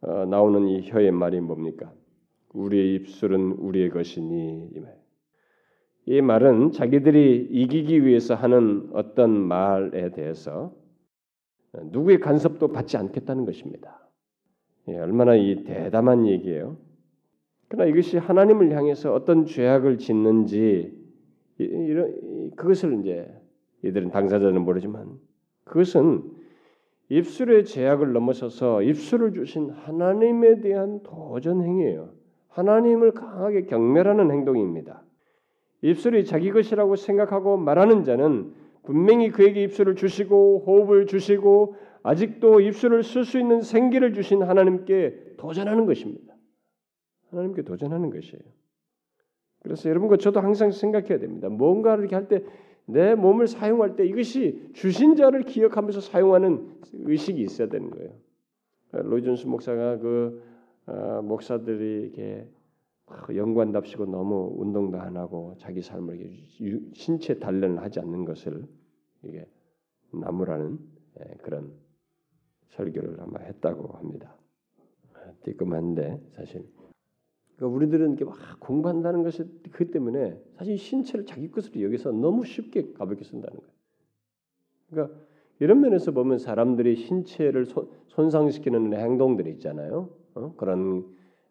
어, 0.00 0.24
나오는 0.24 0.66
이 0.68 0.88
혀의 0.88 1.10
말이 1.10 1.40
뭡니까? 1.40 1.92
우리의 2.52 2.94
입술은 2.96 3.52
우리의 3.52 3.90
것이니 3.90 4.70
이 6.06 6.20
말은 6.20 6.72
자기들이 6.72 7.48
이기기 7.50 8.04
위해서 8.04 8.34
하는 8.34 8.90
어떤 8.92 9.30
말에 9.30 10.10
대해서 10.10 10.74
누구의 11.72 12.18
간섭도 12.18 12.68
받지 12.68 12.96
않겠다는 12.96 13.44
것입니다. 13.44 14.08
예, 14.88 14.96
얼마나 14.96 15.36
이 15.36 15.62
대담한 15.62 16.26
얘기예요. 16.26 16.78
그러나 17.68 17.88
이것이 17.88 18.18
하나님을 18.18 18.72
향해서 18.72 19.14
어떤 19.14 19.46
죄악을 19.46 19.98
짓는지 19.98 20.92
이런 21.58 22.50
그것을 22.56 23.00
이제 23.00 23.32
이들은 23.84 24.10
당사자는 24.10 24.62
모르지만 24.62 25.18
그것은 25.64 26.22
입술의 27.10 27.64
제약을 27.64 28.12
넘어서서 28.12 28.82
입술을 28.82 29.34
주신 29.34 29.70
하나님에 29.70 30.60
대한 30.60 31.02
도전 31.02 31.62
행위예요. 31.62 32.19
하나님을 32.50 33.12
강하게 33.12 33.62
경멸하는 33.62 34.30
행동입니다. 34.30 35.02
입술이 35.82 36.24
자기 36.24 36.50
것이라고 36.52 36.96
생각하고 36.96 37.56
말하는 37.56 38.04
자는 38.04 38.52
분명히 38.84 39.30
그에게 39.30 39.62
입술을 39.64 39.96
주시고 39.96 40.64
호흡을 40.66 41.06
주시고 41.06 41.74
아직도 42.02 42.60
입술을 42.60 43.02
쓸 43.02 43.24
수 43.24 43.38
있는 43.38 43.60
생기를 43.60 44.12
주신 44.12 44.42
하나님께 44.42 45.34
도전하는 45.38 45.86
것입니다. 45.86 46.34
하나님께 47.30 47.62
도전하는 47.62 48.10
것이에요. 48.10 48.42
그래서 49.62 49.88
여러분과 49.88 50.16
저도 50.16 50.40
항상 50.40 50.70
생각해야 50.70 51.18
됩니다. 51.18 51.48
뭔가를 51.48 52.04
이렇게 52.04 52.16
할 52.16 52.28
때 52.28 52.44
내 52.92 53.14
몸을 53.14 53.46
사용할 53.46 53.96
때 53.96 54.04
이것이 54.04 54.70
주신 54.72 55.16
자를 55.16 55.42
기억하면서 55.42 56.00
사용하는 56.00 56.68
의식이 56.92 57.40
있어야 57.42 57.68
되는 57.68 57.90
거예요. 57.90 58.10
로이존스 58.92 59.46
목사가 59.46 59.98
그 59.98 60.42
어, 60.90 61.22
목사들이 61.22 62.12
이렇게 62.14 62.48
연관답시고 63.36 64.06
너무 64.06 64.52
운동도 64.56 65.00
안 65.00 65.16
하고 65.16 65.54
자기 65.58 65.82
삶을 65.82 66.18
신체 66.94 67.38
단련을 67.38 67.80
하지 67.80 68.00
않는 68.00 68.24
것을 68.24 68.66
이게 69.22 69.46
나무라는 70.12 70.78
예, 71.20 71.34
그런 71.42 71.72
설교를 72.70 73.20
아마 73.20 73.40
했다고 73.40 73.96
합니다. 73.96 74.36
띠끔한데 75.44 76.20
사실 76.32 76.66
그러니까 77.56 77.76
우리들은 77.76 78.16
이렇게 78.16 78.24
막 78.24 78.36
공부한다는 78.58 79.22
것이 79.22 79.44
그 79.70 79.90
때문에 79.90 80.40
사실 80.56 80.76
신체를 80.76 81.26
자기 81.26 81.50
것으로 81.50 81.82
여기서 81.82 82.10
너무 82.12 82.44
쉽게 82.44 82.92
가볍게 82.94 83.24
쓴다는 83.24 83.56
거예요. 83.56 83.72
그러니까 84.90 85.20
이런 85.60 85.80
면에서 85.80 86.10
보면 86.10 86.38
사람들이 86.38 86.96
신체를 86.96 87.66
손 87.66 88.30
상시키는 88.30 88.94
행동들이 88.94 89.50
있잖아요. 89.52 90.19
어? 90.34 90.54
그런 90.56 91.06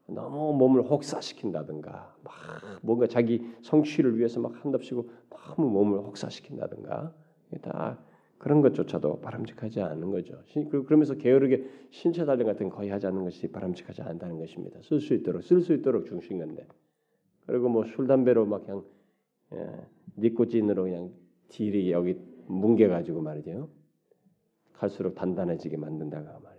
너무 0.08 0.54
몸을 0.58 0.84
혹사시킨다든가 0.84 2.16
막 2.24 2.34
뭔가 2.82 3.08
자기 3.08 3.46
성취를 3.62 4.18
위해서 4.18 4.40
막 4.40 4.54
한답시고 4.64 5.10
너무 5.30 5.70
몸을 5.70 6.00
혹사시킨다든가 6.00 7.14
다 7.62 8.00
그런 8.40 8.62
것조차도 8.62 9.20
바람직하지 9.22 9.82
않은 9.82 10.12
거죠. 10.12 10.42
그러면서 10.86 11.16
게으르게 11.16 11.66
신체 11.92 12.26
단련 12.26 12.48
같은 12.48 12.70
거의 12.70 12.90
하지 12.90 13.06
않는 13.08 13.24
것이 13.24 13.52
바람직하지 13.52 14.02
않다는 14.02 14.40
것입니다. 14.40 14.80
쓸 14.82 15.00
수 15.02 15.14
있도록 15.14 15.44
쓸 15.44 15.62
수 15.62 15.74
있도록 15.74 16.06
중심 16.06 16.40
건데. 16.40 16.66
그리고 17.46 17.68
뭐 17.70 17.84
술 17.84 18.08
담배로 18.08 18.46
막 18.46 18.66
그냥 18.66 18.84
예, 19.54 19.68
니코틴으로 20.18 20.84
그냥 20.84 21.12
딜이 21.50 21.92
여기 21.92 22.18
뭉개 22.48 22.88
가지고 22.88 23.22
말이죠. 23.22 23.70
갈수록 24.74 25.16
단단해지게 25.16 25.78
만든다가 25.78 26.40
말이죠. 26.44 26.59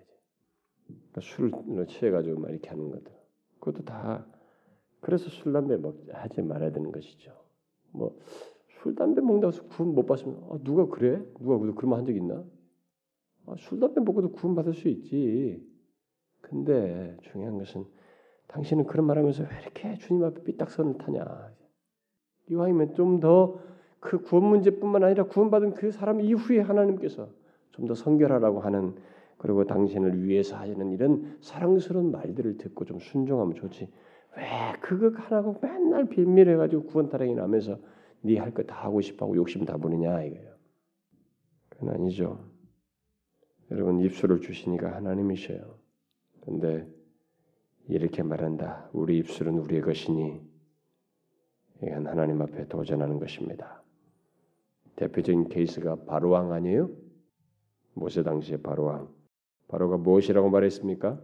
그러니까 1.13 1.21
술을 1.21 1.87
취해 1.87 2.11
가지고 2.11 2.41
막 2.41 2.51
이렇게 2.51 2.69
하는 2.69 2.91
것들. 2.91 3.13
그것도 3.61 3.85
다 3.85 4.27
그래서 5.01 5.29
술 5.31 5.53
담배 5.53 5.77
먹 5.77 5.97
하지 6.13 6.43
말아야 6.43 6.73
되는 6.73 6.93
것이죠. 6.93 7.33
뭐 7.93 8.17
술 8.83 8.95
담배 8.95 9.21
먹는다고 9.21 9.53
해서 9.53 9.63
구원 9.69 9.95
못 9.95 10.07
받으면 10.07 10.43
아, 10.51 10.59
누가 10.65 10.87
그래? 10.87 11.23
누가 11.39 11.59
그러면 11.59 11.99
한 11.99 12.07
적 12.07 12.17
있나? 12.17 12.43
아, 13.47 13.55
술 13.59 13.79
담배 13.79 14.01
먹고도 14.01 14.33
구원 14.33 14.55
받을 14.57 14.73
수 14.73 14.89
있지. 14.89 15.63
근데 16.41 17.17
중요한 17.23 17.59
것은 17.59 17.85
당신은 18.49 18.87
그런 18.87 19.07
말하면서 19.07 19.43
왜 19.43 19.49
이렇게 19.63 19.95
주님 19.99 20.25
앞에 20.25 20.43
삐딱선을 20.45 20.97
타냐? 20.99 21.53
이왕이면 22.51 22.95
좀 22.95 23.21
더 23.21 23.61
그 24.01 24.23
구원 24.23 24.47
문제뿐만 24.47 25.05
아니라 25.05 25.25
구원받은 25.25 25.75
그 25.75 25.91
사람 25.93 26.23
이후에 26.23 26.61
하나님께서 26.61 27.29
좀 27.73 27.87
더 27.87 27.95
성결하라고 27.95 28.61
하는 28.61 28.95
그리고 29.41 29.65
당신을 29.65 30.23
위해서 30.25 30.57
하시는 30.57 30.93
이런 30.93 31.39
사랑스러운 31.41 32.11
말들을 32.11 32.59
듣고 32.59 32.85
좀 32.85 32.99
순종하면 33.01 33.55
좋지. 33.55 33.89
왜 34.37 34.45
그거 34.83 35.09
하라고 35.19 35.59
맨날 35.63 36.05
빌밀해가지고 36.11 36.85
구원 36.85 37.09
타령이 37.09 37.35
나면서 37.35 37.79
네 38.23 38.37
할 38.37 38.53
거 38.53 38.63
다 38.65 38.77
하고 38.85 39.01
싶어하고 39.01 39.35
욕심 39.37 39.65
다 39.65 39.79
부리냐 39.79 40.25
이거예요. 40.25 40.55
그건 41.71 41.95
아니죠. 41.95 42.45
여러분 43.71 43.99
입술을 44.01 44.43
주시니까 44.43 44.95
하나님이셔요. 44.95 45.79
근데 46.43 46.87
이렇게 47.89 48.23
말한다. 48.23 48.91
우리 48.93 49.17
입술은 49.19 49.57
우리의 49.59 49.81
것이니 49.81 50.39
이건 51.83 52.07
하나님 52.07 52.43
앞에 52.43 52.69
도전하는 52.69 53.19
것입니다. 53.19 53.83
대표적인 54.97 55.49
케이스가 55.49 56.05
바로왕 56.05 56.53
아니에요? 56.53 56.91
모세 57.95 58.23
당시의 58.23 58.61
바로왕. 58.61 59.20
바로가 59.71 59.97
무엇이라고 59.99 60.51
말했습니까? 60.51 61.21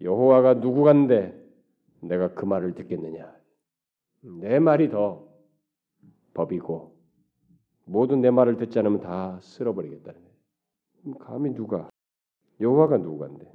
여호와가 0.00 0.54
누구간데 0.54 1.36
내가 2.00 2.34
그 2.34 2.44
말을 2.44 2.74
듣겠느냐? 2.74 3.30
내 4.40 4.58
말이 4.58 4.88
더 4.90 5.28
법이고 6.34 6.96
모든 7.84 8.20
내 8.20 8.30
말을 8.30 8.56
듣지 8.56 8.78
않으면 8.78 9.00
다 9.00 9.38
쓸어버리겠다는 9.42 10.20
거예요. 10.20 11.18
감히 11.18 11.52
누가 11.52 11.90
여호와가 12.60 12.98
누구간데? 12.98 13.50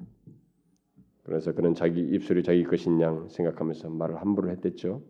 그래서 1.23 1.53
그는 1.53 1.73
자기 1.73 2.01
입술이 2.01 2.43
자기 2.43 2.63
것인 2.63 2.99
양 3.01 3.29
생각하면서 3.29 3.89
말을 3.89 4.17
함부로 4.17 4.49
했댔죠. 4.51 5.01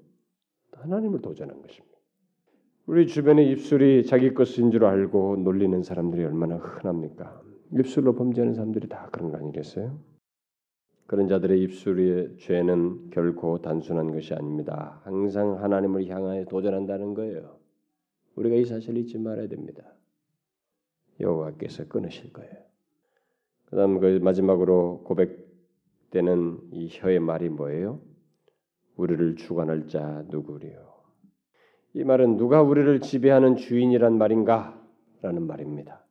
하나님을 0.72 1.22
도전한 1.22 1.62
것입니다. 1.62 1.98
우리 2.86 3.08
주변에 3.08 3.44
입술이 3.44 4.06
자기 4.06 4.34
것인 4.34 4.72
줄 4.72 4.86
알고 4.86 5.38
놀리는 5.38 5.82
사람들이 5.82 6.24
얼마나 6.24 6.58
흔합니까? 6.58 7.42
입술로 7.72 8.16
범죄하는 8.16 8.54
사람들이 8.54 8.88
다 8.88 9.10
그런 9.12 9.32
거 9.32 9.38
아니겠어요? 9.38 10.00
그런 11.08 11.28
자들의 11.28 11.62
입술의 11.62 12.38
죄는 12.38 13.12
결코 13.12 13.62
단순한 13.62 14.12
것이 14.12 14.34
아닙니다. 14.34 15.02
항상 15.04 15.62
하나님을 15.62 16.08
향하여 16.08 16.46
도전한다는 16.46 17.14
거예요. 17.14 17.58
우리가 18.36 18.56
이 18.56 18.66
사실을 18.66 19.02
잊지 19.02 19.20
말아야 19.20 19.48
됩니다. 19.48 19.84
여호와께서 21.20 21.88
끊으실 21.88 22.34
거예요. 22.34 22.54
그다음 23.66 24.00
그 24.00 24.20
마지막으로 24.22 25.04
고백되는 25.04 26.60
이 26.72 26.90
혀의 26.92 27.20
말이 27.20 27.50
뭐예요? 27.50 28.02
우리를 28.96 29.36
주관할 29.36 29.88
자 29.88 30.26
누구리요? 30.30 30.96
이 31.94 32.04
말은 32.04 32.38
누가 32.38 32.62
우리를 32.62 33.00
지배하는 33.02 33.56
주인이란 33.56 34.18
말인가라는 34.18 35.46
말입니다. 35.48 36.05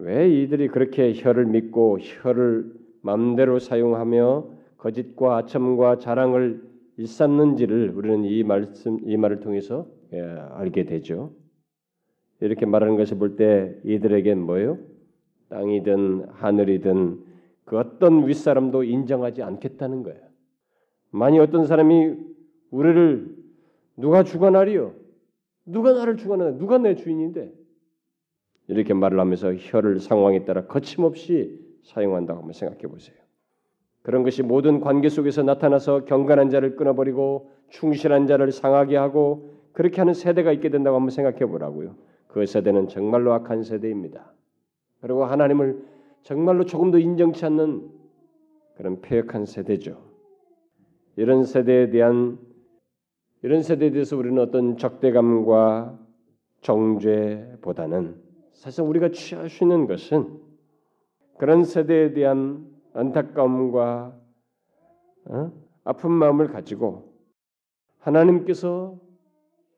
왜 0.00 0.28
이들이 0.28 0.68
그렇게 0.68 1.12
혀를 1.14 1.46
믿고 1.46 1.98
혀를 2.00 2.72
마음대로 3.02 3.58
사용하며 3.58 4.50
거짓과 4.78 5.36
아첨과 5.38 5.98
자랑을 5.98 6.62
일삼는지를 6.96 7.92
우리는 7.94 8.24
이 8.24 8.42
말씀 8.42 8.98
이 9.04 9.16
말을 9.16 9.40
통해서 9.40 9.86
예, 10.12 10.20
알게 10.22 10.84
되죠. 10.84 11.32
이렇게 12.40 12.64
말하는 12.66 12.96
것을 12.96 13.18
볼 13.18 13.36
때 13.36 13.74
이들에겐 13.84 14.40
뭐예요? 14.40 14.78
땅이든 15.50 16.26
하늘이든 16.32 17.20
그 17.64 17.78
어떤 17.78 18.26
윗사람도 18.26 18.84
인정하지 18.84 19.42
않겠다는 19.42 20.02
거예요. 20.02 20.20
만약 21.10 21.42
어떤 21.42 21.66
사람이 21.66 22.16
우리를 22.70 23.36
누가 23.96 24.22
주관하리요? 24.22 24.94
누가 25.66 25.92
나를 25.92 26.16
주관하나? 26.16 26.56
누가 26.56 26.78
내 26.78 26.94
주인인데? 26.94 27.52
이렇게 28.70 28.94
말을 28.94 29.18
하면서 29.18 29.52
혀를 29.52 29.98
상황에 29.98 30.44
따라 30.44 30.66
거침없이 30.66 31.58
사용한다고 31.82 32.38
한번 32.38 32.52
생각해 32.52 32.82
보세요. 32.82 33.16
그런 34.02 34.22
것이 34.22 34.42
모든 34.42 34.80
관계 34.80 35.08
속에서 35.08 35.42
나타나서 35.42 36.04
경건한 36.04 36.50
자를 36.50 36.76
끊어버리고 36.76 37.50
충실한 37.68 38.28
자를 38.28 38.52
상하게 38.52 38.96
하고 38.96 39.54
그렇게 39.72 40.00
하는 40.00 40.14
세대가 40.14 40.52
있게 40.52 40.70
된다고 40.70 40.96
한번 40.96 41.10
생각해 41.10 41.46
보라고요. 41.46 41.96
그 42.28 42.46
세대는 42.46 42.86
정말로 42.88 43.32
악한 43.32 43.64
세대입니다. 43.64 44.32
그리고 45.00 45.24
하나님을 45.24 45.82
정말로 46.22 46.64
조금도 46.64 46.98
인정치 46.98 47.44
않는 47.46 47.90
그런 48.76 49.00
폐역한 49.00 49.46
세대죠. 49.46 50.00
이런 51.16 51.44
세대에 51.44 51.90
대한 51.90 52.38
이런 53.42 53.62
세대에 53.62 53.90
대해서 53.90 54.16
우리는 54.16 54.40
어떤 54.40 54.76
적대감과 54.76 55.98
정죄보다는 56.60 58.29
사실 58.52 58.82
우리가 58.84 59.10
취할 59.10 59.48
수 59.48 59.64
있는 59.64 59.86
것은 59.86 60.40
그런 61.38 61.64
세대에 61.64 62.12
대한 62.12 62.66
안타까움과 62.92 64.16
어? 65.26 65.52
아픈 65.84 66.10
마음을 66.10 66.48
가지고 66.48 67.14
하나님께서 67.98 68.98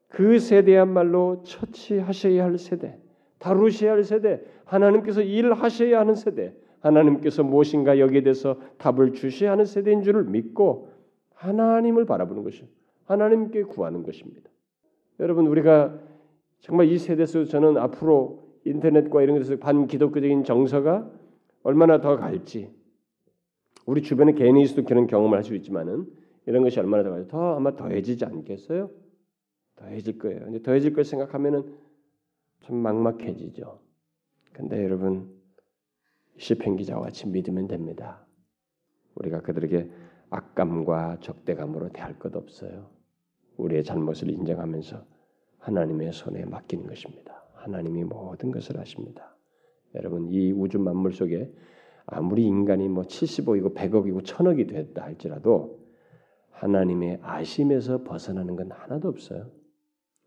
그 0.09 0.39
세대야말로 0.39 1.43
처치하셔야 1.45 2.45
할 2.45 2.59
세대, 2.59 2.99
다루셔야 3.39 3.93
할 3.93 4.05
세대, 4.05 4.43
하나님께서 4.65 5.23
일하셔야 5.23 6.01
하는 6.01 6.15
세대, 6.15 6.55
하나님께서 6.81 7.43
무엇인가 7.43 7.99
여기에 7.99 8.23
대해서 8.23 8.59
답을 8.79 9.13
주셔야 9.13 9.53
하는 9.53 9.65
세대인 9.65 10.03
줄을 10.03 10.25
믿고 10.25 10.91
하나님을 11.35 12.05
바라보는 12.05 12.43
것이 12.43 12.69
하나님께 13.05 13.65
구하는 13.65 14.03
것입니다. 14.03 14.51
여러분 15.21 15.47
우리가 15.47 15.99
정말 16.61 16.89
이 16.89 16.99
세대에서 16.99 17.45
저는 17.45 17.77
앞으로 17.77 18.42
인터넷과 18.65 19.23
이런 19.23 19.39
것에서 19.39 19.59
반기독교적인 19.59 20.45
정서가 20.45 21.11
얼마나 21.63 22.01
더 22.01 22.17
갈지 22.17 22.71
우리 23.87 24.03
주변에 24.03 24.33
개인이 24.33 24.61
있어도 24.63 24.85
그런 24.85 25.07
경험을 25.07 25.37
할 25.39 25.45
수 25.45 25.55
있지만은 25.55 26.07
이런 26.47 26.63
것이 26.63 26.79
얼마나 26.81 27.03
더 27.03 27.11
갈지 27.11 27.29
더 27.29 27.57
아마 27.57 27.75
더해지지 27.75 28.25
않겠어요? 28.25 28.91
더해질 29.77 30.19
거예요. 30.19 30.41
근데 30.41 30.63
더해질 30.63 30.93
걸 30.93 31.05
생각하면은 31.05 31.77
좀 32.61 32.77
막막해지죠. 32.77 33.81
근데 34.53 34.85
여러분 34.85 35.31
시편 36.39 36.77
기자와 36.77 37.03
같이 37.03 37.27
믿으면 37.29 37.67
됩니다. 37.69 38.25
우리가 39.17 39.41
그들에게 39.43 39.91
악감과 40.31 41.19
적대감으로 41.21 41.91
대할 41.91 42.19
것 42.19 42.35
없어요. 42.37 42.91
우리의 43.57 43.85
잘못을 43.85 44.31
인정하면서 44.31 45.05
하나님의 45.59 46.13
손에 46.13 46.45
맡기는 46.45 46.87
것입니다. 46.87 47.42
하나님이 47.63 48.05
모든 48.05 48.51
것을 48.51 48.79
아십니다. 48.81 49.37
여러분 49.95 50.29
이 50.31 50.53
우주 50.53 50.79
만물 50.79 51.13
속에 51.13 51.53
아무리 52.07 52.45
인간이 52.45 52.89
뭐 52.89 53.05
75이고 53.05 53.75
100억이고 53.75 54.23
1000억이 54.25 54.69
됐다 54.69 55.05
할지라도 55.05 55.79
하나님의 56.51 57.21
아심에서 57.23 58.03
벗어나는 58.03 58.57
건 58.57 58.71
하나도 58.73 59.09
없어요. 59.09 59.51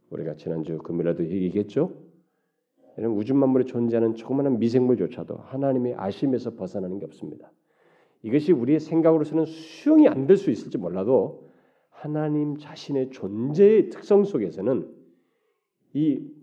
우리가 0.09 0.35
지난주 0.35 0.77
금요일에도 0.77 1.25
얘기했죠. 1.29 1.93
이런 2.97 3.11
우주 3.11 3.33
만물에 3.33 3.65
존재하는 3.65 4.15
조그마한 4.15 4.59
미생물조차도 4.59 5.35
하나님의 5.35 5.95
아심에서 5.95 6.55
벗어나는 6.55 6.99
게 6.99 7.05
없습니다. 7.05 7.51
이것이 8.23 8.53
우리의 8.53 8.79
생각으로서는 8.79 9.45
수용이 9.45 10.07
안 10.07 10.27
될 10.27 10.37
수 10.37 10.49
있을지 10.51 10.77
몰라도 10.77 11.49
하나님 11.89 12.57
자신의 12.57 13.09
존재의 13.11 13.89
특성 13.89 14.23
속에서는 14.23 14.89
이 15.93 16.34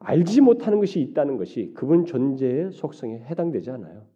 알지 0.00 0.40
못하는 0.40 0.80
것이 0.80 1.00
있다는 1.00 1.36
것이 1.36 1.72
그분 1.74 2.06
존재의 2.06 2.72
속성에 2.72 3.20
해당되지 3.20 3.70
않아요. 3.70 4.06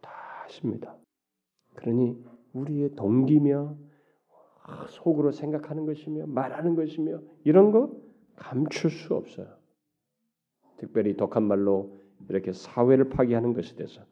다 0.00 0.10
아십니다. 0.44 0.96
그러니 1.74 2.16
우리의 2.52 2.94
동기며 2.96 3.76
속으로 4.88 5.30
생각하는 5.30 5.86
것이며 5.86 6.26
말하는 6.26 6.74
것이며 6.74 7.20
이런 7.44 7.70
거 7.70 7.92
감출 8.36 8.90
수 8.90 9.14
없어요. 9.14 9.46
특별히 10.78 11.16
독한 11.16 11.42
말로 11.42 12.00
이렇게 12.28 12.52
사회를 12.52 13.10
파괴하는 13.10 13.52
것에 13.52 13.76
대해서 13.76 14.02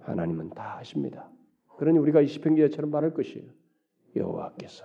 하나님은 0.00 0.50
다 0.50 0.78
아십니다. 0.78 1.28
그러니 1.76 1.98
우리가 1.98 2.22
이 2.22 2.26
시편 2.26 2.54
기자처럼 2.54 2.90
말할 2.90 3.12
것이에요. 3.12 3.50
여호와께서 4.14 4.84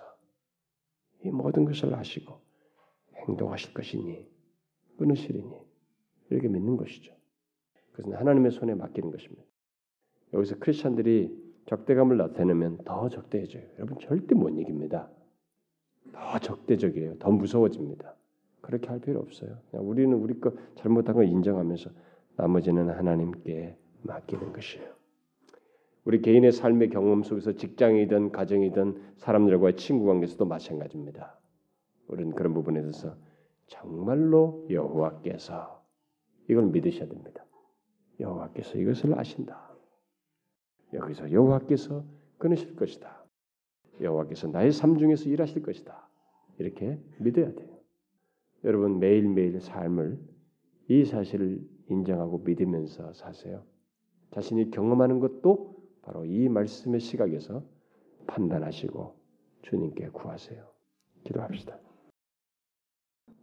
이 1.23 1.29
모든 1.29 1.63
것을 1.63 1.93
아시고 1.93 2.41
행동하실 3.27 3.73
것이니 3.73 4.27
끊으시리니 5.01 5.51
이렇게 6.29 6.47
믿는 6.47 6.77
것이죠. 6.77 7.13
그것은 7.91 8.13
하나님의 8.13 8.51
손에 8.51 8.75
맡기는 8.75 9.09
것입니다. 9.11 9.43
여기서 10.33 10.57
크리스천들이 10.59 11.35
적대감을 11.65 12.17
나타내면 12.17 12.79
더 12.85 13.09
적대해져요. 13.09 13.63
여러분 13.77 13.97
절대 13.99 14.35
못 14.35 14.49
이깁니다. 14.49 15.09
더 16.13 16.39
적대적이에요. 16.39 17.17
더 17.17 17.31
무서워집니다. 17.31 18.15
그렇게 18.61 18.87
할 18.89 18.99
필요 18.99 19.19
없어요. 19.19 19.57
우리는 19.73 20.15
우리 20.15 20.39
거 20.39 20.53
잘못한 20.75 21.15
걸 21.15 21.25
인정하면서 21.25 21.89
나머지는 22.37 22.89
하나님께 22.89 23.75
맡기는 24.03 24.53
것이에요. 24.53 24.91
우리 26.05 26.21
개인의 26.21 26.51
삶의 26.51 26.89
경험 26.89 27.23
속에서 27.23 27.53
직장이든 27.53 28.31
가정이든 28.31 29.15
사람들과의 29.17 29.75
친구 29.75 30.05
관계에서도 30.05 30.45
마찬가지입니다. 30.45 31.39
우리는 32.07 32.33
그런 32.33 32.53
부분에 32.53 32.81
대해서 32.81 33.15
정말로 33.71 34.67
여호와께서 34.69 35.81
이걸 36.49 36.67
믿으셔야 36.67 37.07
됩니다. 37.07 37.45
여호와께서 38.19 38.77
이것을 38.77 39.17
아신다. 39.17 39.71
여기서 40.93 41.31
여호와께서 41.31 42.03
끊으실 42.37 42.75
것이다. 42.75 43.25
여호와께서 44.01 44.49
나의 44.49 44.73
삶 44.73 44.97
중에서 44.97 45.29
일하실 45.29 45.63
것이다. 45.63 46.09
이렇게 46.59 46.99
믿어야 47.19 47.53
돼요. 47.53 47.69
여러분 48.65 48.99
매일매일 48.99 49.61
삶을 49.61 50.19
이 50.89 51.05
사실을 51.05 51.65
인정하고 51.89 52.39
믿으면서 52.39 53.13
사세요. 53.13 53.63
자신이 54.31 54.71
경험하는 54.71 55.19
것도 55.19 55.77
바로 56.01 56.25
이 56.25 56.49
말씀의 56.49 56.99
시각에서 56.99 57.63
판단하시고 58.27 59.15
주님께 59.61 60.09
구하세요. 60.09 60.67
기도합시다. 61.23 61.79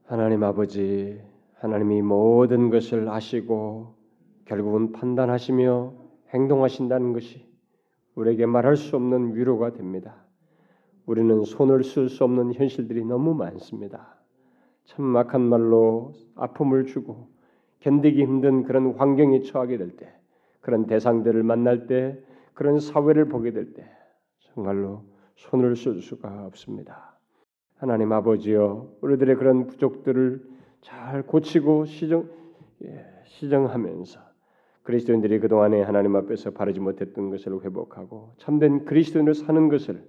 하나님 0.09 0.43
아버지, 0.43 1.21
하나님이 1.57 2.01
모든 2.01 2.71
것을 2.71 3.11
아시고 3.11 3.93
결국은 4.47 4.93
판단하시며 4.93 5.93
행동하신다는 6.33 7.13
것이 7.13 7.47
우리에게 8.15 8.47
말할 8.47 8.77
수 8.77 8.97
없는 8.97 9.35
위로가 9.35 9.75
됩니다. 9.75 10.25
우리는 11.05 11.45
손을 11.45 11.85
쓸 11.85 12.09
수 12.09 12.25
없는 12.25 12.55
현실들이 12.55 13.05
너무 13.05 13.35
많습니다. 13.35 14.17
천막한 14.85 15.43
말로 15.43 16.15
아픔을 16.37 16.87
주고 16.87 17.29
견디기 17.81 18.23
힘든 18.23 18.63
그런 18.63 18.95
환경에 18.95 19.43
처하게 19.43 19.77
될 19.77 19.95
때, 19.95 20.11
그런 20.63 20.87
대상들을 20.87 21.43
만날 21.43 21.87
때, 21.87 22.19
그런 22.55 22.81
사회를 22.81 23.29
보게 23.29 23.53
될 23.53 23.75
때, 23.75 23.87
정말로 24.39 25.05
손을 25.35 25.77
쓸 25.77 26.01
수가 26.01 26.47
없습니다. 26.47 27.18
하나님 27.79 28.13
아버지여, 28.13 28.89
우리들의 29.01 29.37
그런 29.37 29.67
부족들을 29.69 30.43
잘 30.81 31.23
고치고 31.23 31.85
시정 31.85 32.29
예, 32.85 33.05
시정하면서 33.25 34.21
그리스도인들이 34.83 35.39
그 35.39 35.49
동안에 35.49 35.83
하나님 35.83 36.17
앞에서 36.17 36.51
바르지 36.51 36.81
못했던 36.81 37.31
것을 37.31 37.63
회복하고 37.63 38.33
참된 38.39 38.85
그리스도인으로 38.85 39.35
사는 39.35 39.69
것을 39.69 40.03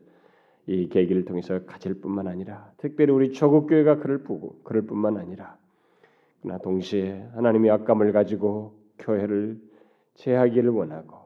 이 0.68 0.88
계기를 0.88 1.26
통해서 1.26 1.66
가질 1.66 2.00
뿐만 2.02 2.28
아니라 2.28 2.72
특별히 2.78 3.12
우리 3.12 3.32
조국 3.34 3.68
교회가 3.68 3.98
그럴 4.00 4.20
뿐 4.20 4.52
그럴 4.64 4.84
뿐만 4.84 5.18
아니라 5.18 5.58
그러나 6.42 6.60
동시에 6.60 7.28
하나님의 7.34 7.72
악감을 7.72 8.14
가지고 8.14 8.74
교회를 9.00 9.60
제하기를 10.16 10.70
원하고 10.70 11.18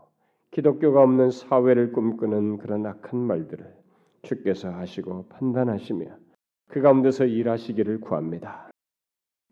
기독교가 0.52 1.02
없는 1.04 1.32
사회를 1.32 1.92
꿈꾸는 1.92 2.58
그런 2.58 2.86
악한 2.86 3.20
말들을 3.20 3.66
주께서 4.24 4.70
하시고 4.72 5.28
판단하시며 5.28 6.23
그 6.68 6.82
가운데서 6.82 7.26
일하시기를 7.26 8.02
구합니다. 8.02 8.70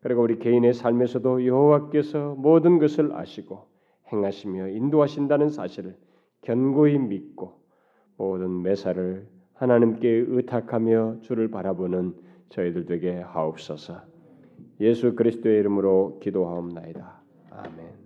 그리고 0.01 0.23
우리 0.23 0.39
개인의 0.39 0.73
삶에서도 0.73 1.45
여호와께서 1.45 2.35
모든 2.37 2.79
것을 2.79 3.15
아시고 3.15 3.67
행하시며 4.11 4.69
인도하신다는 4.69 5.49
사실을 5.49 5.95
견고히 6.41 6.97
믿고 6.97 7.61
모든 8.17 8.61
매사를 8.63 9.27
하나님께 9.53 10.25
의탁하며 10.27 11.21
주를 11.21 11.51
바라보는 11.51 12.15
저희들 12.49 12.91
에게 12.91 13.19
하옵소서. 13.19 14.01
예수 14.79 15.15
그리스도의 15.15 15.59
이름으로 15.59 16.19
기도하옵나이다. 16.19 17.21
아멘. 17.51 18.00